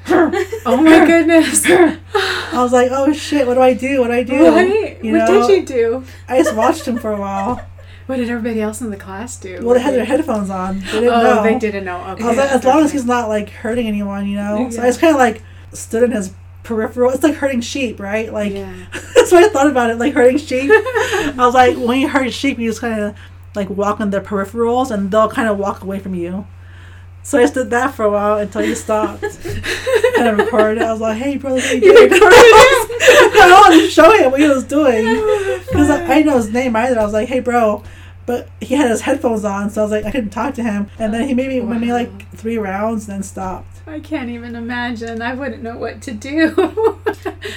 oh 0.67 0.77
my 0.77 1.05
goodness. 1.05 1.65
I 1.67 2.63
was 2.63 2.73
like, 2.73 2.91
oh 2.93 3.13
shit, 3.13 3.47
what 3.47 3.55
do 3.55 3.61
I 3.61 3.75
do? 3.75 4.01
What 4.01 4.09
do 4.09 4.13
I 4.15 4.23
do? 4.23 4.47
Right? 4.47 5.03
You 5.03 5.13
what 5.13 5.29
know? 5.29 5.49
did 5.49 5.61
you 5.61 5.67
do? 5.67 6.05
I 6.29 6.39
just 6.39 6.55
watched 6.55 6.87
him 6.87 6.99
for 6.99 7.13
a 7.13 7.21
while. 7.21 7.65
What 8.07 8.19
did 8.19 8.31
everybody 8.31 8.63
else 8.63 8.81
in 8.81 8.91
the 8.91 8.97
class 8.97 9.37
do? 9.37 9.59
Well, 9.65 9.75
they 9.75 9.81
had 9.81 9.93
their 9.93 10.05
headphones 10.05 10.49
on. 10.49 10.79
They 10.79 11.01
didn't 11.01 11.09
oh, 11.09 11.23
know. 11.23 11.43
they 11.43 11.59
didn't 11.59 11.85
know. 11.85 11.99
Okay. 12.13 12.23
I 12.23 12.29
was 12.29 12.37
like, 12.37 12.51
as 12.51 12.65
long 12.65 12.85
as 12.85 12.93
he's 12.93 13.05
not 13.05 13.29
like 13.29 13.51
hurting 13.51 13.89
anyone, 13.89 14.29
you 14.29 14.37
know. 14.37 14.71
So 14.71 14.81
I 14.81 14.87
just 14.87 15.01
kind 15.01 15.13
of 15.13 15.19
like 15.19 15.43
stood 15.73 16.05
in 16.05 16.13
his 16.13 16.33
peripheral. 16.63 17.11
It's 17.11 17.25
like 17.25 17.35
hurting 17.35 17.63
sheep, 17.63 17.99
right? 17.99 18.33
Like 18.33 18.53
yeah. 18.53 18.87
that's 18.93 19.33
what 19.33 19.43
I 19.43 19.49
thought 19.49 19.67
about 19.67 19.91
it, 19.91 19.99
like 19.99 20.15
hurting 20.15 20.39
sheep. 20.39 20.71
I 20.71 21.35
was 21.37 21.55
like, 21.55 21.77
when 21.77 21.99
you 21.99 22.09
hurt 22.09 22.33
sheep, 22.33 22.61
you 22.61 22.71
just 22.71 22.81
kind 22.81 23.01
of 23.01 23.17
like 23.57 23.71
walk 23.71 24.01
on 24.01 24.11
their 24.11 24.21
peripherals, 24.21 24.93
and 24.93 25.11
they'll 25.11 25.29
kind 25.29 25.49
of 25.49 25.59
walk 25.59 25.83
away 25.83 25.99
from 25.99 26.15
you. 26.15 26.47
So 27.27 27.39
I 27.39 27.43
just 27.43 27.55
did 27.55 27.71
that 27.71 27.93
for 27.93 28.05
a 28.05 28.11
while 28.11 28.39
until 28.39 28.65
you 28.65 28.77
stopped. 28.77 29.25
and 29.25 30.29
I 30.29 30.31
recorded 30.31 30.81
it. 30.81 30.85
I 30.85 30.93
was 30.93 31.01
like, 31.01 31.17
hey, 31.17 31.37
bro, 31.37 31.55
what 31.55 31.65
are 31.65 31.75
you 31.75 31.83
You 31.83 31.93
doing? 32.09 32.23
I 32.23 33.63
wanted 33.65 33.81
to 33.81 33.91
show 33.91 34.17
him 34.17 34.31
what 34.31 34.39
he 34.39 34.47
was 34.47 34.63
doing 34.63 35.05
oh, 35.09 35.61
because 35.67 35.91
I, 35.91 36.05
I 36.05 36.09
didn't 36.19 36.27
know 36.27 36.37
his 36.37 36.53
name 36.53 36.77
either. 36.77 37.01
I 37.01 37.03
was 37.03 37.13
like, 37.13 37.27
hey, 37.27 37.41
bro. 37.41 37.83
But 38.27 38.49
he 38.61 38.77
had 38.77 38.89
his 38.91 39.01
headphones 39.01 39.45
on, 39.45 39.71
so 39.71 39.81
I 39.81 39.85
was 39.85 39.91
like, 39.91 40.05
I 40.05 40.13
couldn't 40.13 40.31
talk 40.31 40.55
to 40.55 40.63
him. 40.63 40.89
And 41.01 41.13
then 41.13 41.27
he 41.27 41.35
made 41.35 41.49
me, 41.49 41.61
made 41.61 41.81
me 41.81 41.93
like 41.93 42.31
three 42.31 42.59
rounds, 42.59 43.09
and 43.09 43.17
then 43.17 43.23
stopped. 43.25 43.77
I 43.89 44.01
can't 44.01 44.31
even 44.31 44.57
imagine. 44.57 45.23
I 45.23 45.35
wouldn't 45.35 45.63
know 45.63 45.79
what 45.79 46.03
to 46.03 46.13
do. 46.13 46.53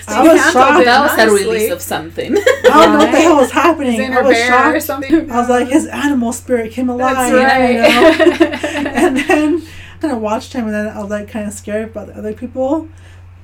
I 0.07 0.23
was 0.23 0.39
shocked. 0.51 0.85
that 0.85 1.17
was 1.17 1.17
a 1.17 1.31
release 1.31 1.71
of 1.71 1.81
something. 1.81 2.35
I 2.37 2.61
don't 2.63 2.93
know 2.93 2.97
what 2.99 3.11
the 3.11 3.19
hell 3.19 3.35
was 3.37 3.51
happening. 3.51 3.99
I 3.99 4.21
was 4.21 4.35
bear 4.35 4.51
or 4.51 4.73
shocked. 4.73 4.83
something. 4.83 5.31
I 5.31 5.39
was 5.39 5.49
like, 5.49 5.67
his 5.69 5.87
animal 5.87 6.31
spirit 6.31 6.71
came 6.71 6.89
alive. 6.89 7.31
That's 7.31 8.39
you 8.39 8.85
know? 8.85 8.88
And 9.09 9.17
then 9.29 9.61
I 9.95 9.97
kind 10.01 10.13
of 10.13 10.21
watched 10.21 10.53
him, 10.53 10.65
and 10.65 10.73
then 10.73 10.87
I 10.87 10.99
was 11.01 11.09
like 11.09 11.27
kind 11.29 11.47
of 11.47 11.53
scared 11.53 11.89
about 11.89 12.07
the 12.07 12.17
other 12.17 12.33
people. 12.33 12.87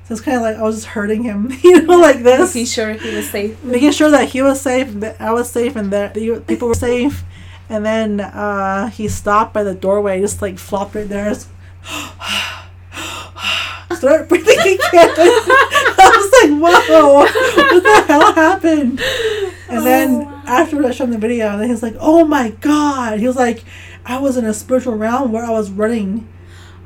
So 0.06 0.13
it's 0.13 0.21
kind 0.21 0.38
of 0.38 0.43
like 0.43 0.58
I 0.58 0.62
was 0.62 0.75
just 0.75 0.88
hurting 0.88 1.23
him, 1.23 1.51
you 1.63 1.82
know, 1.82 1.97
like 1.97 2.21
this, 2.23 2.54
Making 2.54 2.65
sure 2.67 2.93
he 2.93 3.15
was 3.15 3.30
safe. 3.30 3.63
making 3.63 3.91
sure 3.91 4.12
that 4.12 4.30
he 4.30 4.41
was 4.41 4.62
safe, 4.62 4.91
that 4.99 5.19
I 5.19 5.32
was 5.34 5.49
safe, 5.49 5.75
and 5.75 5.91
that 5.91 6.13
the 6.13 6.41
people 6.47 6.67
were 6.67 6.75
safe. 6.75 7.23
And 7.67 7.84
then 7.84 8.19
uh, 8.21 8.89
he 8.89 9.08
stopped 9.08 9.54
by 9.54 9.63
the 9.63 9.73
doorway, 9.73 10.21
just 10.21 10.41
like 10.41 10.60
flopped 10.60 10.93
right 10.93 11.10
there. 11.10 11.30
Just 11.30 11.49
Start 13.95 14.30
breathing 14.30 14.60
again. 14.60 14.80
I 14.93 16.12
was 16.13 16.32
like, 16.43 16.51
"Whoa, 16.62 17.13
what 17.23 17.84
the 17.84 18.04
hell 18.08 18.34
happened?" 18.34 19.01
And 19.69 19.86
then 19.86 20.25
wow. 20.25 20.43
after 20.45 20.86
I 20.86 20.91
showed 20.91 21.06
him 21.06 21.12
the 21.12 21.17
video, 21.17 21.58
then 21.58 21.65
he 21.65 21.71
was 21.71 21.82
like, 21.82 21.95
"Oh 21.99 22.25
my 22.25 22.51
god!" 22.62 23.19
He 23.19 23.25
was 23.25 23.36
like, 23.38 23.63
"I 24.05 24.17
was 24.19 24.37
in 24.37 24.45
a 24.45 24.53
spiritual 24.53 24.95
realm 24.95 25.31
where 25.31 25.43
I 25.45 25.49
was 25.51 25.69
running." 25.71 26.27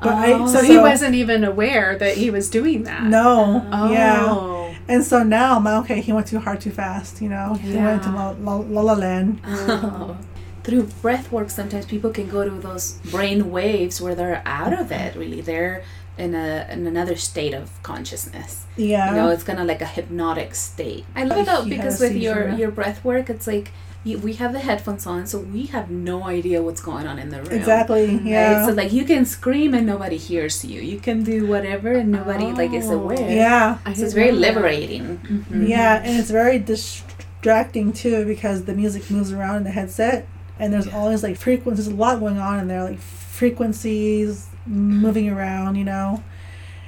But 0.01 0.13
I 0.13 0.31
Oh. 0.33 0.47
so 0.47 0.61
he 0.63 0.77
wasn't 0.77 1.15
even 1.15 1.43
aware 1.43 1.97
that 1.97 2.15
he 2.17 2.29
was 2.29 2.49
doing 2.49 2.83
that. 2.83 3.03
No, 3.03 3.65
Oh. 3.71 3.91
yeah. 3.91 4.73
And 4.87 5.03
so 5.03 5.23
now 5.23 5.57
I'm 5.57 5.65
like, 5.65 5.83
okay, 5.83 5.99
he 6.01 6.13
went 6.13 6.27
too 6.27 6.39
hard, 6.39 6.61
too 6.61 6.71
fast. 6.71 7.21
You 7.21 7.29
know, 7.29 7.55
he 7.61 7.75
went 7.75 8.03
to 8.03 8.09
Yeah. 8.09 8.15
La 8.15 8.55
La, 8.55 8.55
la, 8.75 8.81
la 8.81 8.93
Land. 8.93 9.41
Oh. 9.45 10.17
Through 10.63 10.83
breath 11.01 11.31
work, 11.31 11.49
sometimes 11.49 11.85
people 11.85 12.11
can 12.11 12.27
go 12.29 12.43
to 12.43 12.51
those 12.67 12.93
brain 13.11 13.49
waves 13.51 13.99
where 14.01 14.13
they're 14.15 14.41
out 14.45 14.73
of 14.81 14.91
it. 14.91 15.15
Really, 15.15 15.41
they're 15.41 15.83
in 16.17 16.35
a 16.35 16.67
in 16.71 16.85
another 16.87 17.15
state 17.15 17.53
of 17.53 17.65
consciousness. 17.81 18.65
Yeah, 18.77 19.09
You 19.09 19.15
know, 19.17 19.29
it's 19.29 19.43
kind 19.43 19.59
of 19.59 19.67
like 19.67 19.81
a 19.81 19.85
hypnotic 19.97 20.53
state. 20.55 21.05
I 21.15 21.23
love 21.23 21.39
it 21.39 21.45
though 21.45 21.65
because 21.65 21.99
with 21.99 22.15
your 22.15 22.49
your 22.61 22.71
breath 22.71 23.03
work, 23.03 23.29
it's 23.29 23.47
like 23.47 23.67
you, 23.67 23.71
we 24.05 24.33
have 24.33 24.53
the 24.53 24.59
headphones 24.59 25.05
on, 25.05 25.27
so 25.27 25.39
we 25.39 25.65
have 25.67 25.89
no 25.91 26.23
idea 26.23 26.61
what's 26.61 26.81
going 26.81 27.05
on 27.05 27.19
in 27.19 27.29
the 27.29 27.41
room. 27.43 27.51
exactly. 27.51 28.07
Right? 28.07 28.23
Yeah, 28.25 28.65
So 28.65 28.71
like 28.73 28.91
you 28.93 29.03
can 29.05 29.25
scream 29.25 29.73
and 29.73 29.85
nobody 29.85 30.17
hears 30.17 30.63
you. 30.65 30.81
You 30.81 30.99
can 30.99 31.23
do 31.23 31.45
whatever 31.47 31.91
and 31.93 32.09
nobody 32.11 32.45
like 32.45 32.73
is 32.73 32.87
Oh. 32.89 32.93
aware. 33.01 33.29
yeah, 33.29 33.77
So 33.93 34.03
it's 34.05 34.13
very 34.13 34.31
know 34.31 34.39
that. 34.39 34.47
liberating. 34.55 35.19
Mhm. 35.51 35.67
yeah, 35.67 36.01
and 36.03 36.17
it's 36.19 36.31
very 36.31 36.59
distracting 36.59 37.91
too 37.93 38.25
because 38.25 38.63
the 38.65 38.73
music 38.73 39.09
moves 39.11 39.31
around 39.33 39.57
in 39.57 39.63
the 39.65 39.71
headset, 39.71 40.27
and 40.59 40.71
there's 40.73 40.87
always 40.87 41.21
like 41.23 41.37
frequencies. 41.37 41.85
There's 41.85 41.95
a 41.97 41.99
lot 41.99 42.19
going 42.19 42.39
on 42.39 42.59
in 42.59 42.67
there, 42.67 42.83
like 42.83 42.99
frequencies 42.99 44.47
moving 44.65 45.29
around. 45.29 45.75
You 45.75 45.85
know, 45.85 46.23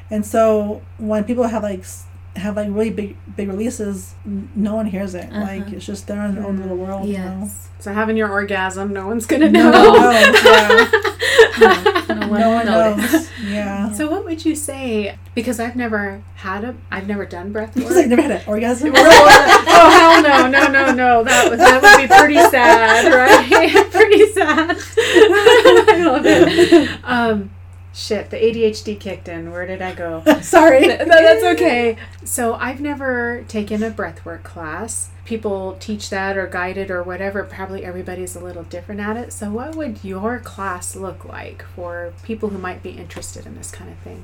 and 0.10 0.26
so 0.26 0.82
when 0.98 1.24
people 1.26 1.44
have 1.46 1.64
like 1.64 1.80
s- 1.82 2.04
have 2.36 2.56
like 2.56 2.68
really 2.72 2.90
big 2.92 3.18
big 3.36 3.48
releases, 3.50 4.14
n- 4.26 4.50
no 4.56 4.76
one 4.76 4.86
hears 4.86 5.16
it. 5.16 5.32
Like 5.32 5.62
Uh-huh. 5.64 5.76
it's 5.76 5.86
just 5.86 6.08
they're 6.08 6.24
in 6.26 6.36
their 6.36 6.46
own 6.46 6.58
little 6.60 6.78
world. 6.78 7.08
You 7.08 7.18
know? 7.18 7.40
Yes. 7.42 7.70
So 7.80 7.92
having 7.94 8.16
your 8.16 8.30
orgasm, 8.30 8.94
no 8.94 9.08
one's 9.08 9.26
gonna 9.26 9.50
No 9.50 9.72
know. 9.72 9.92
one 9.92 10.02
knows. 10.02 10.44
Yeah. 10.44 12.06
No 12.10 12.28
one, 12.28 12.40
No 12.40 12.50
one 12.52 12.66
noticed. 12.66 13.14
knows. 13.14 13.30
Yeah. 13.44 13.92
So 13.94 14.10
what 14.10 14.24
would 14.26 14.46
you 14.46 14.56
say? 14.56 15.18
Because 15.36 15.60
I've 15.60 15.76
never 15.76 16.22
had 16.36 16.64
a, 16.64 16.76
I've 16.92 17.08
never 17.08 17.26
done 17.26 17.52
breath 17.52 17.76
It's 17.76 17.86
work. 17.86 17.96
like 17.96 18.08
never 18.08 18.22
had 18.22 18.32
an 18.32 18.42
orgasm. 18.48 18.92
oh 18.96 19.90
hell 19.92 20.22
no, 20.22 20.48
no, 20.48 20.68
no, 20.72 20.94
no. 20.94 21.24
That 21.24 21.50
would 21.50 21.60
that 21.60 21.82
would 21.82 22.02
be 22.02 22.08
pretty 22.08 22.36
sad, 22.50 23.12
right? 23.12 23.92
pretty 23.92 24.32
sad. 24.32 24.78
I 24.98 26.04
love 26.06 26.26
it. 26.26 26.90
Um, 27.04 27.50
shit, 27.94 28.30
the 28.30 28.38
ADHD 28.38 29.00
kicked 29.00 29.28
in. 29.28 29.52
Where 29.52 29.66
did 29.68 29.82
I 29.82 29.94
go? 29.94 30.24
Sorry. 30.42 30.88
No, 31.02 31.06
that's 31.06 31.44
okay. 31.44 31.98
So 32.24 32.54
I've 32.56 32.80
never 32.82 33.44
taken 33.48 33.84
a 33.84 33.92
breathwork 33.92 34.44
class. 34.44 35.10
People 35.26 35.78
teach 35.80 36.10
that 36.10 36.38
or 36.38 36.48
guide 36.48 36.78
it 36.78 36.90
or 36.92 37.04
whatever. 37.04 37.44
Probably 37.44 37.84
everybody's 37.86 38.36
a 38.36 38.40
little 38.40 38.64
different 38.64 39.02
at 39.02 39.18
it. 39.18 39.34
So 39.34 39.52
what 39.52 39.76
would 39.76 40.04
your 40.04 40.40
class 40.40 40.96
look 40.96 41.26
like 41.26 41.64
for 41.76 42.14
people 42.24 42.50
who 42.50 42.58
might 42.58 42.82
be 42.84 42.92
interested 42.92 43.46
in 43.46 43.56
this 43.56 43.72
kind 43.72 43.92
of 43.92 43.98
thing? 44.00 44.24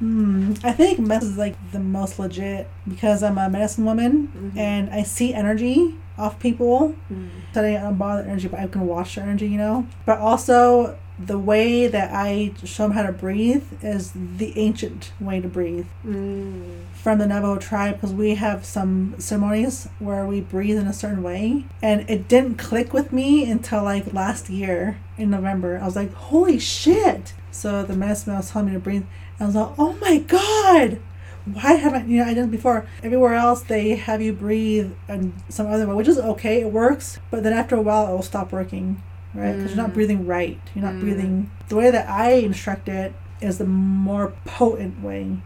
Hmm. 0.00 0.54
I 0.64 0.72
think 0.72 0.98
medicine 0.98 1.32
is 1.32 1.38
like 1.38 1.54
the 1.72 1.78
most 1.78 2.18
legit 2.18 2.68
because 2.88 3.22
I'm 3.22 3.38
a 3.38 3.48
medicine 3.48 3.84
woman 3.84 4.32
Mhm. 4.54 4.58
and 4.58 4.90
I 4.90 5.02
see 5.04 5.32
energy 5.32 5.94
off 6.18 6.38
people. 6.40 6.94
Mm. 7.12 7.28
don't 7.52 7.96
bother 7.98 8.22
energy, 8.22 8.48
but 8.48 8.60
I 8.60 8.66
can 8.66 8.86
watch 8.86 9.14
their 9.14 9.24
energy, 9.24 9.46
you 9.48 9.58
know. 9.58 9.86
But 10.04 10.18
also 10.18 10.96
the 11.18 11.38
way 11.38 11.86
that 11.86 12.10
I 12.12 12.52
show 12.64 12.84
them 12.84 12.92
how 12.92 13.02
to 13.04 13.12
breathe 13.12 13.62
is 13.82 14.12
the 14.14 14.52
ancient 14.58 15.12
way 15.20 15.40
to 15.40 15.48
breathe 15.48 15.86
Mm. 16.04 16.62
from 16.92 17.18
the 17.18 17.26
Navajo 17.26 17.56
tribe 17.56 17.94
because 17.94 18.12
we 18.12 18.34
have 18.34 18.64
some 18.64 19.14
ceremonies 19.18 19.88
where 20.00 20.26
we 20.26 20.40
breathe 20.40 20.78
in 20.78 20.86
a 20.88 20.92
certain 20.92 21.22
way, 21.22 21.64
and 21.82 22.04
it 22.10 22.26
didn't 22.28 22.56
click 22.56 22.92
with 22.92 23.12
me 23.12 23.48
until 23.48 23.84
like 23.84 24.12
last 24.12 24.50
year 24.50 24.96
in 25.16 25.30
November. 25.30 25.78
I 25.80 25.84
was 25.84 25.94
like, 25.96 26.12
"Holy 26.14 26.58
shit!" 26.58 27.32
So 27.52 27.84
the 27.84 27.94
medicine 27.94 28.32
man 28.32 28.40
was 28.40 28.50
telling 28.50 28.68
me 28.68 28.74
to 28.74 28.80
breathe, 28.80 29.04
and 29.38 29.42
I 29.42 29.46
was 29.46 29.54
like, 29.54 29.70
"Oh 29.78 29.94
my 30.00 30.18
god!" 30.18 30.98
Why 31.44 31.74
haven't 31.74 32.08
you 32.08 32.16
know 32.18 32.24
I 32.30 32.32
done 32.34 32.44
it 32.44 32.50
before? 32.50 32.86
Everywhere 33.02 33.34
else 33.34 33.62
they 33.62 33.96
have 33.96 34.22
you 34.22 34.32
breathe 34.32 34.92
in 35.10 35.34
some 35.50 35.66
other 35.66 35.86
way, 35.86 35.94
which 35.94 36.08
is 36.08 36.18
okay, 36.18 36.62
it 36.62 36.72
works. 36.72 37.18
But 37.30 37.42
then 37.44 37.52
after 37.52 37.76
a 37.76 37.82
while, 37.82 38.08
it 38.08 38.12
will 38.12 38.22
stop 38.22 38.50
working, 38.50 39.02
right? 39.34 39.52
Because 39.56 39.70
you're 39.72 39.82
not 39.82 39.90
Mm. 39.90 39.94
breathing 39.94 40.26
right. 40.26 40.58
You're 40.74 40.84
not 40.84 40.94
Mm. 40.94 41.00
breathing 41.00 41.50
the 41.68 41.76
way 41.76 41.90
that 41.90 42.08
I 42.08 42.32
instruct 42.32 42.88
it 42.88 43.12
is 43.40 43.58
the 43.58 43.64
more 43.66 44.32
potent 44.44 45.02
way. 45.02 45.38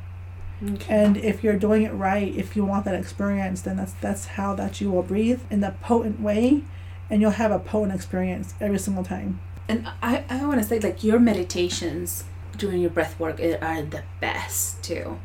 Okay. 0.62 0.92
And 0.92 1.16
if 1.16 1.44
you're 1.44 1.56
doing 1.56 1.82
it 1.82 1.92
right, 1.92 2.34
if 2.34 2.56
you 2.56 2.64
want 2.64 2.84
that 2.84 2.94
experience, 2.94 3.62
then 3.62 3.76
that's 3.76 3.94
that's 4.00 4.26
how 4.26 4.54
that 4.54 4.80
you 4.80 4.90
will 4.90 5.02
breathe 5.04 5.40
in 5.50 5.60
the 5.60 5.72
potent 5.82 6.20
way, 6.20 6.62
and 7.08 7.20
you'll 7.20 7.30
have 7.32 7.52
a 7.52 7.58
potent 7.60 7.94
experience 7.94 8.54
every 8.60 8.78
single 8.78 9.04
time. 9.04 9.38
And 9.68 9.86
I, 10.02 10.24
I 10.28 10.44
want 10.46 10.60
to 10.62 10.66
say, 10.66 10.80
like, 10.80 11.04
your 11.04 11.20
meditations 11.20 12.24
during 12.56 12.80
your 12.80 12.90
breath 12.90 13.20
work 13.20 13.38
are 13.38 13.82
the 13.82 14.02
best, 14.20 14.82
too. 14.82 15.18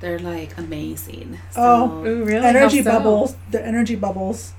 They're, 0.00 0.18
like, 0.18 0.58
amazing. 0.58 1.38
Oh. 1.56 2.04
Ooh, 2.04 2.24
really? 2.24 2.44
energy 2.44 2.82
so? 2.82 2.90
bubbles, 2.90 3.36
the 3.52 3.64
energy 3.64 3.94
bubbles. 3.94 4.52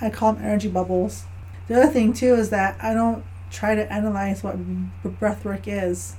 I 0.00 0.10
call 0.10 0.32
them 0.34 0.44
energy 0.44 0.68
bubbles. 0.68 1.24
The 1.68 1.82
other 1.82 1.92
thing 1.92 2.12
too 2.12 2.34
is 2.34 2.50
that 2.50 2.76
I 2.82 2.94
don't 2.94 3.24
try 3.50 3.74
to 3.74 3.92
analyze 3.92 4.42
what 4.42 4.56
b- 4.56 5.10
breath 5.10 5.44
work 5.44 5.68
is, 5.68 6.16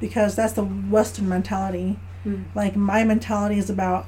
because 0.00 0.34
that's 0.34 0.52
the 0.52 0.64
Western 0.64 1.28
mentality. 1.28 1.98
Mm. 2.24 2.44
Like 2.54 2.76
my 2.76 3.04
mentality 3.04 3.58
is 3.58 3.70
about 3.70 4.06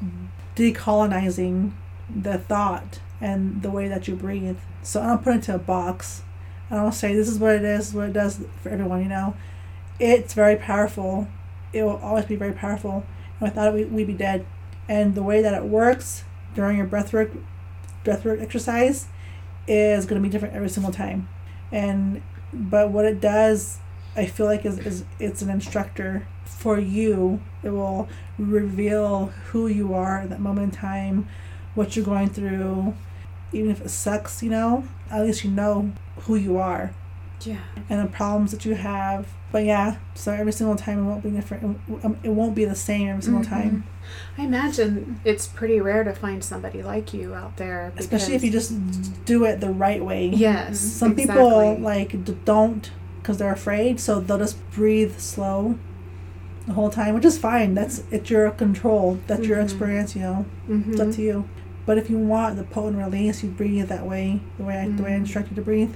decolonizing 0.56 1.72
the 2.14 2.38
thought 2.38 3.00
and 3.20 3.62
the 3.62 3.70
way 3.70 3.88
that 3.88 4.08
you 4.08 4.14
breathe. 4.14 4.58
So 4.82 5.02
I 5.02 5.06
don't 5.06 5.22
put 5.22 5.32
it 5.32 5.36
into 5.36 5.54
a 5.54 5.58
box. 5.58 6.22
I 6.70 6.76
don't 6.76 6.92
say 6.92 7.14
this 7.14 7.28
is 7.28 7.38
what 7.38 7.54
it 7.54 7.64
is, 7.64 7.94
what 7.94 8.08
it 8.08 8.12
does 8.12 8.40
for 8.62 8.70
everyone. 8.70 9.02
You 9.02 9.08
know, 9.08 9.36
it's 10.00 10.34
very 10.34 10.56
powerful. 10.56 11.28
It 11.72 11.82
will 11.82 11.96
always 11.98 12.24
be 12.24 12.36
very 12.36 12.52
powerful. 12.52 13.04
And 13.40 13.50
without 13.50 13.68
it, 13.68 13.74
we, 13.74 13.84
we'd 13.84 14.06
be 14.06 14.14
dead. 14.14 14.46
And 14.88 15.14
the 15.14 15.22
way 15.22 15.42
that 15.42 15.54
it 15.54 15.64
works 15.64 16.24
during 16.54 16.76
your 16.76 16.86
breathwork, 16.86 17.36
breathwork 18.04 18.40
exercise, 18.40 19.06
is 19.66 20.06
going 20.06 20.20
to 20.20 20.26
be 20.26 20.30
different 20.30 20.54
every 20.54 20.68
single 20.68 20.92
time. 20.92 21.28
And 21.72 22.22
but 22.52 22.90
what 22.90 23.04
it 23.04 23.20
does, 23.20 23.78
I 24.14 24.26
feel 24.26 24.46
like 24.46 24.64
is, 24.64 24.78
is 24.78 25.04
it's 25.18 25.42
an 25.42 25.50
instructor 25.50 26.26
for 26.44 26.78
you. 26.78 27.40
It 27.62 27.70
will 27.70 28.08
reveal 28.38 29.26
who 29.50 29.66
you 29.66 29.94
are 29.94 30.20
at 30.20 30.30
that 30.30 30.40
moment 30.40 30.74
in 30.74 30.80
time, 30.80 31.28
what 31.74 31.96
you're 31.96 32.04
going 32.04 32.30
through. 32.30 32.94
Even 33.52 33.70
if 33.70 33.80
it 33.80 33.88
sucks, 33.90 34.42
you 34.42 34.50
know, 34.50 34.84
at 35.10 35.22
least 35.22 35.44
you 35.44 35.50
know 35.50 35.92
who 36.22 36.36
you 36.36 36.56
are 36.56 36.92
Yeah. 37.44 37.58
and 37.88 38.00
the 38.00 38.10
problems 38.10 38.50
that 38.52 38.64
you 38.64 38.74
have. 38.74 39.28
But 39.52 39.64
yeah, 39.64 39.96
so 40.14 40.32
every 40.32 40.52
single 40.52 40.76
time 40.76 40.98
it 41.00 41.02
won't 41.04 41.22
be 41.22 41.30
different. 41.30 41.78
It, 41.88 42.04
um, 42.04 42.18
it 42.22 42.30
won't 42.30 42.54
be 42.54 42.64
the 42.64 42.74
same 42.74 43.08
every 43.08 43.22
single 43.22 43.42
Mhm. 43.42 43.48
time. 43.48 43.84
I 44.38 44.42
imagine 44.42 45.20
it's 45.24 45.46
pretty 45.46 45.80
rare 45.80 46.04
to 46.04 46.12
find 46.12 46.42
somebody 46.42 46.82
like 46.82 47.12
you 47.14 47.34
out 47.34 47.56
there. 47.56 47.92
Especially 47.96 48.34
if 48.34 48.42
you 48.44 48.50
just 48.50 49.24
do 49.24 49.44
it 49.44 49.60
the 49.60 49.70
right 49.70 50.04
way. 50.04 50.28
Yes. 50.28 50.78
Some 50.80 51.12
exactly. 51.12 51.34
people 51.34 51.78
like 51.80 52.44
don't 52.44 52.90
because 53.22 53.38
they're 53.38 53.52
afraid, 53.52 53.98
so 54.00 54.20
they'll 54.20 54.38
just 54.38 54.58
breathe 54.72 55.18
slow 55.18 55.76
the 56.66 56.72
whole 56.74 56.90
time, 56.90 57.14
which 57.14 57.24
is 57.24 57.38
fine. 57.38 57.74
That's 57.74 58.02
it's 58.10 58.28
your 58.30 58.50
control. 58.50 59.18
That's 59.26 59.46
your 59.46 59.58
Mhm. 59.58 59.64
experience. 59.64 60.14
You 60.16 60.22
know, 60.22 60.46
it's 60.68 61.00
up 61.00 61.08
Mhm. 61.08 61.14
to 61.16 61.22
you. 61.22 61.44
But 61.86 61.98
if 61.98 62.10
you 62.10 62.18
want 62.18 62.56
the 62.56 62.64
potent 62.64 62.98
release, 62.98 63.44
you 63.44 63.48
breathe 63.50 63.88
that 63.88 64.04
way, 64.06 64.40
the 64.58 64.64
way 64.64 64.76
I, 64.80 64.88
the 64.88 65.02
way 65.04 65.12
I 65.12 65.16
Mhm. 65.18 65.20
instruct 65.20 65.50
you 65.50 65.56
to 65.56 65.62
breathe, 65.62 65.90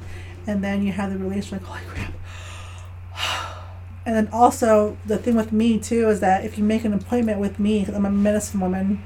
and 0.51 0.63
then 0.65 0.83
you 0.83 0.93
have 0.93 1.11
the 1.13 1.19
release. 1.19 1.51
Like 1.53 1.63
holy 1.63 1.81
crap. 1.89 2.13
And 4.07 4.17
then 4.17 4.29
also 4.33 4.97
the 5.07 5.19
thing 5.19 5.37
with 5.37 5.53
me 5.53 5.79
too 5.79 6.09
is 6.09 6.21
that 6.21 6.45
if 6.45 6.59
you 6.59 6.65
make 6.65 6.85
an 6.85 6.93
appointment 6.93 7.39
with 7.39 7.59
me, 7.59 7.81
because 7.81 7.95
I'm 7.95 8.07
a 8.07 8.11
medicine 8.11 8.59
woman, 8.61 9.03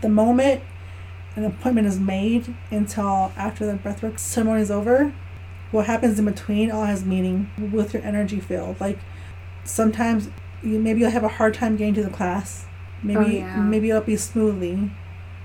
the 0.00 0.08
moment 0.08 0.62
an 1.36 1.44
appointment 1.44 1.86
is 1.86 2.00
made 2.00 2.54
until 2.70 3.32
after 3.36 3.64
the 3.66 3.74
breathwork 3.74 4.18
ceremony 4.18 4.62
is 4.62 4.70
over, 4.70 5.12
what 5.70 5.86
happens 5.86 6.18
in 6.18 6.24
between 6.24 6.70
all 6.70 6.84
has 6.84 7.04
meaning 7.04 7.50
with 7.72 7.92
your 7.94 8.02
energy 8.02 8.40
field. 8.40 8.80
Like 8.80 8.98
sometimes 9.64 10.30
you 10.62 10.78
maybe 10.80 11.00
you'll 11.00 11.10
have 11.10 11.24
a 11.24 11.28
hard 11.28 11.54
time 11.54 11.76
getting 11.76 11.94
to 11.94 12.02
the 12.02 12.10
class. 12.10 12.64
Maybe 13.02 13.18
Oh, 13.20 13.26
yeah. 13.46 13.56
maybe 13.56 13.90
it'll 13.90 14.02
be 14.02 14.16
smoothly. 14.16 14.90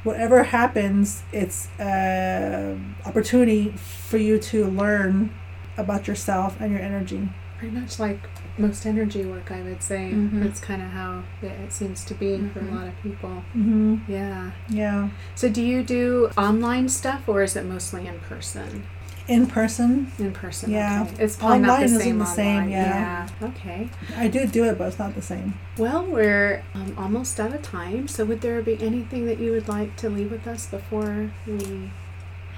Whatever 0.03 0.43
happens, 0.43 1.23
it's 1.31 1.67
an 1.79 2.95
opportunity 3.05 3.69
for 3.71 4.17
you 4.17 4.37
to 4.39 4.65
learn 4.67 5.31
about 5.77 6.07
yourself 6.07 6.59
and 6.59 6.71
your 6.71 6.81
energy. 6.81 7.29
Pretty 7.57 7.75
much 7.79 7.97
like 7.99 8.19
most 8.57 8.85
energy 8.85 9.23
work, 9.25 9.49
I 9.49 9.61
would 9.61 9.81
say. 9.81 10.11
Mhm. 10.13 10.43
That's 10.43 10.59
kind 10.59 10.81
of 10.81 10.89
how 10.89 11.23
it, 11.41 11.47
it 11.65 11.71
seems 11.71 12.03
to 12.05 12.13
be 12.13 12.37
for 12.53 12.59
a 12.59 12.63
Mhm. 12.63 12.75
lot 12.75 12.87
of 12.87 13.01
people. 13.01 13.43
Mm-hmm. 13.55 13.95
Yeah. 14.11 14.51
Yeah, 14.67 15.09
So, 15.35 15.47
do 15.49 15.61
you 15.61 15.81
do 15.83 16.29
online 16.37 16.89
stuff 16.89 17.21
or 17.27 17.41
is 17.41 17.55
it 17.55 17.65
mostly 17.65 18.05
in 18.05 18.19
person? 18.19 18.83
In 19.27 19.47
person, 19.47 20.11
In 20.19 20.33
person. 20.33 20.69
Yeah. 20.71 21.03
Okay. 21.13 21.23
It's 21.23 21.35
probably 21.37 21.59
not 21.59 21.69
Online 21.69 21.79
the 21.79 21.85
isn't 21.85 21.99
same. 22.01 22.19
the 22.19 22.25
same, 22.25 22.69
yeah. 22.69 23.29
yeah. 23.41 23.47
Okay. 23.49 23.89
I 24.17 24.27
do 24.27 24.45
do 24.45 24.65
it, 24.65 24.77
but 24.77 24.87
it's 24.89 24.99
not 24.99 25.15
the 25.15 25.21
same. 25.21 25.57
Well, 25.77 26.05
we're 26.05 26.63
um, 26.73 26.93
almost 26.97 27.39
out 27.39 27.53
of 27.53 27.61
time. 27.61 28.07
So, 28.07 28.25
would 28.25 28.41
there 28.41 28.61
be 28.61 28.81
anything 28.83 29.25
that 29.27 29.39
you 29.39 29.51
would 29.51 29.67
like 29.69 29.95
to 29.97 30.09
leave 30.09 30.29
with 30.31 30.45
us 30.47 30.65
before 30.65 31.31
we 31.47 31.91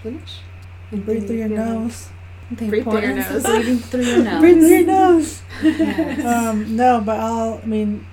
finish? 0.01 0.39
And 0.91 1.05
Breathe 1.05 1.27
through 1.27 1.37
your 1.37 1.49
nose. 1.49 2.09
The 2.51 2.67
Breathe 2.67 2.83
through 2.83 3.01
your 3.01 3.15
nose. 3.15 3.43
breathing 3.43 3.77
through 3.79 4.01
your 4.03 4.17
nose. 4.23 4.39
Breathe 4.39 4.57
through 4.59 4.67
your 4.69 4.85
nose. 4.85 5.41
Yes. 5.63 6.25
Um, 6.25 6.75
no, 6.75 7.01
but 7.01 7.19
I'll. 7.19 7.59
I 7.63 7.65
mean, 7.65 8.05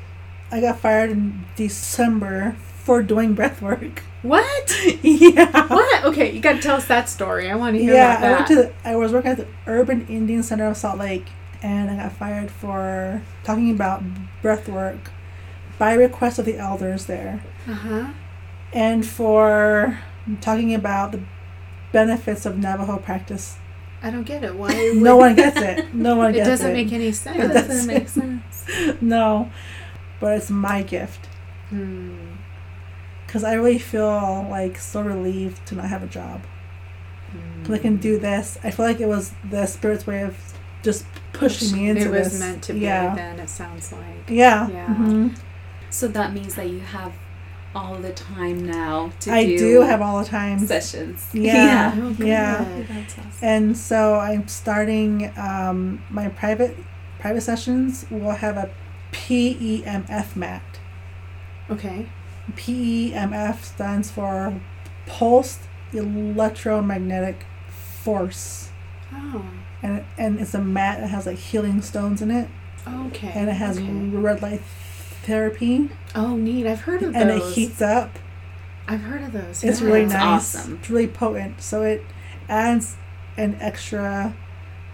I 0.51 0.61
got 0.61 0.79
fired 0.79 1.11
in 1.11 1.45
December 1.57 2.57
for 2.85 3.03
doing 3.03 3.35
breath 3.35 3.61
work. 3.63 4.03
What? 4.23 4.85
yeah. 5.03 5.67
What? 5.67 6.05
Okay, 6.05 6.33
you 6.33 6.41
got 6.41 6.53
to 6.55 6.61
tell 6.63 6.77
us 6.77 6.87
that 6.87 7.09
story. 7.09 7.51
I 7.51 7.57
want 7.57 7.77
to 7.77 7.83
hear 7.83 7.95
Yeah, 7.95 8.19
I 8.21 8.31
went 8.33 8.47
to. 8.49 8.55
The, 8.55 8.73
I 8.85 8.97
was 8.97 9.13
working 9.13 9.33
at 9.33 9.37
the 9.39 9.47
Urban 9.67 10.07
Indian 10.09 10.43
Center 10.43 10.67
of 10.67 10.77
Salt 10.77 10.99
Lake, 10.99 11.27
and 11.63 11.91
I 11.91 11.97
got 11.97 12.13
fired 12.13 12.51
for 12.51 13.23
talking 13.45 13.71
about 13.71 14.03
breath 14.41 14.69
work 14.69 15.11
by 15.79 15.95
request 15.95 16.39
of 16.39 16.45
the 16.45 16.57
elders 16.57 17.07
there, 17.07 17.43
uh 17.69 17.73
huh. 17.75 18.07
and 18.73 19.05
for 19.05 19.99
talking 20.41 20.73
about 20.73 21.11
the 21.13 21.21
benefits 21.93 22.47
of 22.47 22.57
Navajo 22.59 22.99
practice. 22.99 23.57
I 24.05 24.11
don't 24.11 24.25
get 24.25 24.45
it. 24.45 24.55
Why? 24.55 24.93
No 24.97 25.17
one 25.17 25.35
gets 25.35 25.57
it. 25.61 25.95
No 25.95 26.17
one 26.17 26.31
It 26.35 26.39
gets 26.39 26.49
doesn't 26.49 26.71
it. 26.71 26.75
make 26.75 26.93
any 26.93 27.09
It 27.09 27.15
sense. 27.17 27.39
That's- 27.39 27.67
doesn't 27.67 27.87
make 27.89 28.09
sense. 28.09 29.01
no, 29.01 29.51
but 30.21 30.37
it's 30.39 30.51
my 30.51 30.83
gift 30.83 31.27
Hmm. 31.71 32.32
Because 33.33 33.45
I 33.45 33.55
really 33.55 33.79
feel 33.79 34.47
like 34.51 34.77
so 34.79 35.01
relieved 35.01 35.65
to 35.69 35.75
not 35.75 35.87
have 35.87 36.03
a 36.03 36.07
job. 36.07 36.43
Hmm. 37.31 37.63
'Cause 37.65 37.75
I 37.77 37.79
can 37.79 37.97
do 37.97 38.19
this. 38.19 38.59
I 38.63 38.71
feel 38.71 38.85
like 38.85 39.01
it 39.01 39.09
was 39.09 39.33
the 39.49 39.65
spirit's 39.65 40.07
way 40.07 40.21
of 40.21 40.37
just 40.83 41.07
pushing 41.33 41.73
me 41.73 41.89
into 41.89 42.05
this. 42.05 42.09
It 42.11 42.11
was 42.19 42.33
this. 42.33 42.41
meant 42.41 42.63
to 42.65 42.73
be. 42.75 42.81
Yeah. 42.81 43.15
Then 43.15 43.41
it 43.41 43.49
sounds 43.49 43.91
like. 43.91 44.29
Yeah. 44.29 44.69
Yeah. 44.69 44.87
mhm. 44.87 45.35
So 45.89 46.09
that 46.09 46.35
means 46.35 46.57
that 46.57 46.69
you 46.69 46.81
have 46.81 47.13
all 47.75 47.95
the 47.95 48.13
time 48.13 48.67
now 48.67 49.11
to 49.21 49.33
I 49.33 49.47
do, 49.47 49.57
do 49.59 49.81
have 49.81 50.03
all 50.03 50.19
the 50.23 50.29
time. 50.29 50.59
sessions. 50.67 51.27
Yeah. 51.33 51.95
Oh, 52.03 52.11
good. 52.13 52.27
Yeah. 52.27 52.61
Awesome. 52.91 53.31
And 53.41 53.79
so 53.79 54.17
I'm 54.17 54.47
starting 54.47 55.33
um, 55.39 56.03
my 56.11 56.29
private 56.29 56.77
private 57.19 57.41
sessions. 57.41 58.05
We'll 58.11 58.33
have 58.33 58.59
a 58.59 58.69
PEMF 59.13 60.37
mat. 60.37 60.63
Okay. 61.71 62.07
PEMF 62.53 63.63
stands 63.65 64.11
for 64.11 64.61
pulsed 65.07 65.61
electromagnetic 65.93 67.45
force, 68.03 68.71
Oh. 69.13 69.45
and 69.83 70.05
and 70.19 70.41
it's 70.41 70.55
a 70.55 70.61
mat 70.61 71.01
that 71.01 71.09
has 71.09 71.27
like 71.27 71.39
healing 71.39 71.83
stones 71.83 72.21
in 72.23 72.31
it, 72.31 72.49
Okay. 72.87 73.33
and 73.35 73.49
it 73.49 73.55
has 73.55 73.79
okay. 73.79 73.89
red 73.91 74.43
light 74.43 74.63
therapy, 75.23 75.91
Oh, 76.15 76.37
neat. 76.37 76.67
I've 76.67 76.81
heard 76.81 77.03
of 77.03 77.15
and 77.15 77.31
those. 77.31 77.43
And 77.43 77.51
it 77.53 77.55
heats 77.55 77.81
up. 77.83 78.19
I've 78.89 79.03
heard 79.03 79.23
of 79.23 79.33
those. 79.33 79.63
It's 79.63 79.81
yeah. 79.81 79.87
really 79.87 80.05
That's 80.07 80.13
nice. 80.15 80.57
awesome. 80.57 80.75
It's 80.81 80.91
really 80.91 81.07
potent. 81.07 81.61
So 81.63 81.83
it 81.83 82.05
adds 82.49 82.97
an 83.37 83.57
extra 83.61 84.35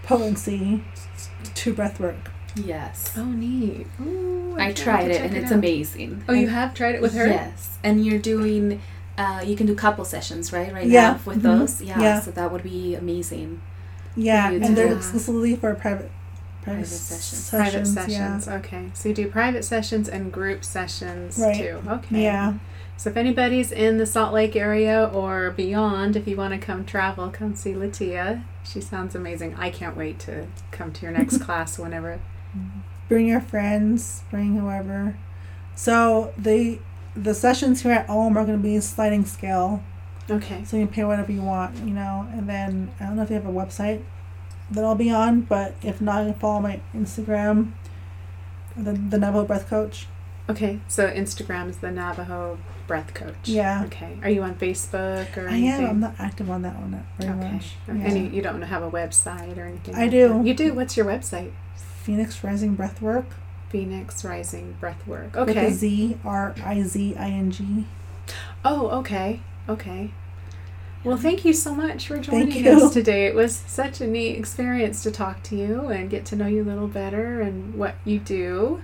potency 0.03 0.82
to 1.55 1.72
breath 1.74 1.99
work. 1.99 2.30
Yes. 2.59 3.12
Oh, 3.16 3.24
neat. 3.24 3.86
Ooh, 4.00 4.56
I 4.59 4.64
have 4.64 4.74
to 4.74 4.82
tried 4.82 5.11
it 5.11 5.14
check 5.18 5.24
and 5.28 5.36
it's 5.36 5.52
out. 5.52 5.59
amazing. 5.59 6.24
Oh, 6.28 6.32
you 6.32 6.48
have 6.48 6.74
tried 6.74 6.94
it 6.94 7.00
with 7.02 7.14
her? 7.14 7.26
Yes, 7.26 7.78
and 7.84 8.04
you're 8.04 8.18
doing. 8.18 8.80
Uh, 9.16 9.42
you 9.44 9.56
can 9.56 9.66
do 9.66 9.74
couple 9.74 10.04
sessions, 10.04 10.52
right? 10.52 10.72
Right 10.72 10.86
Yeah. 10.86 11.12
now 11.12 11.20
with 11.24 11.38
Mhm. 11.38 11.42
those, 11.42 11.82
yeah, 11.82 12.00
Yeah. 12.00 12.20
So 12.20 12.30
that 12.30 12.52
would 12.52 12.62
be 12.62 12.94
amazing. 12.94 13.61
Yeah, 14.16 14.50
You 14.50 14.61
and 14.62 14.76
they're 14.76 14.92
exclusively 14.94 15.56
for 15.56 15.74
private 15.74 16.11
Private 16.62 16.80
private, 16.82 16.86
sessions. 16.86 17.50
Private 17.50 17.86
sessions. 17.86 18.44
sessions. 18.44 18.48
Okay. 18.48 18.84
So 18.94 19.09
you 19.09 19.14
do 19.14 19.26
private 19.28 19.64
sessions 19.64 20.09
and 20.09 20.30
group 20.32 20.64
sessions 20.64 21.38
Right. 21.38 21.56
too. 21.56 21.78
Okay. 21.88 22.22
Yeah. 22.24 22.54
So 22.96 23.11
if 23.11 23.16
anybody's 23.16 23.70
in 23.72 23.98
the 23.98 24.06
Salt 24.06 24.32
Lake 24.34 24.54
area 24.56 25.09
or 25.12 25.50
beyond, 25.50 26.14
if 26.16 26.26
you 26.28 26.36
want 26.36 26.52
to 26.52 26.59
come 26.59 26.84
travel, 26.84 27.28
come 27.30 27.54
see 27.54 27.72
Letia. 27.72 28.42
She 28.64 28.80
sounds 28.80 29.14
amazing. 29.14 29.54
I 29.59 29.70
can't 29.70 29.96
wait 29.96 30.18
to 30.20 30.46
come 30.72 30.92
to 30.92 31.02
your 31.02 31.12
next 31.12 31.38
class 31.42 31.78
whenever. 31.78 32.18
Bring 33.09 33.26
your 33.26 33.40
friends. 33.40 34.22
Bring 34.30 34.56
whoever. 34.56 35.16
So 35.74 36.32
the 36.36 36.78
the 37.16 37.34
sessions 37.34 37.82
here 37.82 37.92
at 37.92 38.06
home 38.06 38.36
are 38.36 38.44
going 38.44 38.59
to 38.59 38.62
be 38.62 38.78
sliding 38.80 39.24
scale, 39.24 39.82
Okay. 40.30 40.62
so 40.64 40.76
you 40.76 40.84
can 40.86 40.94
pay 40.94 41.04
whatever 41.04 41.32
you 41.32 41.42
want, 41.42 41.76
you 41.78 41.92
know. 41.94 42.28
And 42.32 42.48
then 42.48 42.90
I 43.00 43.06
don't 43.06 43.16
know 43.16 43.22
if 43.22 43.30
you 43.30 43.36
have 43.36 43.46
a 43.46 43.50
website 43.52 44.02
that 44.70 44.84
I'll 44.84 44.94
be 44.94 45.11
on, 45.11 45.40
but 45.42 45.74
if 45.82 46.00
not, 46.00 46.24
you 46.26 46.32
can 46.32 46.40
follow 46.40 46.61
my 46.61 46.80
Instagram, 46.94 47.72
the 48.76 48.92
the 48.92 49.18
Navajo 49.18 49.44
Breath 49.46 49.68
Coach. 49.68 50.06
Okay. 50.48 50.80
So 50.88 51.09
Instagram 51.11 51.68
is 51.70 51.78
the 51.78 51.90
Navajo 51.90 52.59
Breath 52.86 53.12
Coach. 53.14 53.34
Yeah. 53.48 53.84
Okay. 53.86 54.18
Are 54.22 54.30
you 54.30 54.42
on 54.42 54.54
Facebook 54.54 55.36
or 55.36 55.48
I 55.48 55.52
anything? 55.54 55.84
am. 55.84 55.90
I'm 55.90 56.00
not 56.00 56.14
active 56.18 56.48
on 56.50 56.62
that 56.62 56.78
one 56.78 57.04
very 57.18 57.32
Okay. 57.32 57.52
much. 57.52 57.66
Okay. 57.88 57.98
Yeah. 57.98 58.04
And 58.06 58.16
you, 58.18 58.36
you 58.36 58.42
don't 58.42 58.62
have 58.62 58.82
a 58.82 58.90
website 58.90 59.59
or 59.59 59.64
anything? 59.64 59.94
I 59.94 60.02
like 60.02 60.11
do. 60.11 60.28
that? 60.28 60.46
You 60.46 60.54
do? 60.54 60.72
What's 60.74 60.96
your 60.96 61.04
website? 61.06 61.50
Phoenix 62.09 62.42
Rising 62.42 62.74
Breathwork. 62.74 63.26
Phoenix 63.68 64.24
Rising 64.24 64.78
Breathwork. 64.80 65.34
With 65.34 65.50
Okay. 65.50 65.66
a 65.66 65.70
Z 65.70 66.16
R 66.24 66.54
I 66.64 66.80
Z 66.82 67.14
I 67.18 67.28
N 67.28 67.50
G. 67.50 67.84
Oh, 68.64 68.88
okay. 69.00 69.40
Okay. 69.68 70.12
Well, 71.04 71.18
thank 71.18 71.44
you 71.44 71.52
so 71.52 71.74
much 71.74 72.09
for 72.09 72.16
joining 72.16 72.66
us 72.66 72.94
today. 72.94 73.26
It 73.26 73.34
was 73.34 73.54
such 73.54 74.00
a 74.00 74.06
neat 74.06 74.38
experience 74.38 75.02
to 75.02 75.11
talk 75.11 75.42
to 75.44 75.56
you 75.56 75.88
and 75.88 76.09
get 76.09 76.24
to 76.26 76.36
know 76.36 76.46
you 76.46 76.62
a 76.62 76.64
little 76.64 76.88
better 76.88 77.42
and 77.42 77.74
what 77.74 77.96
you 78.06 78.18
do. 78.18 78.82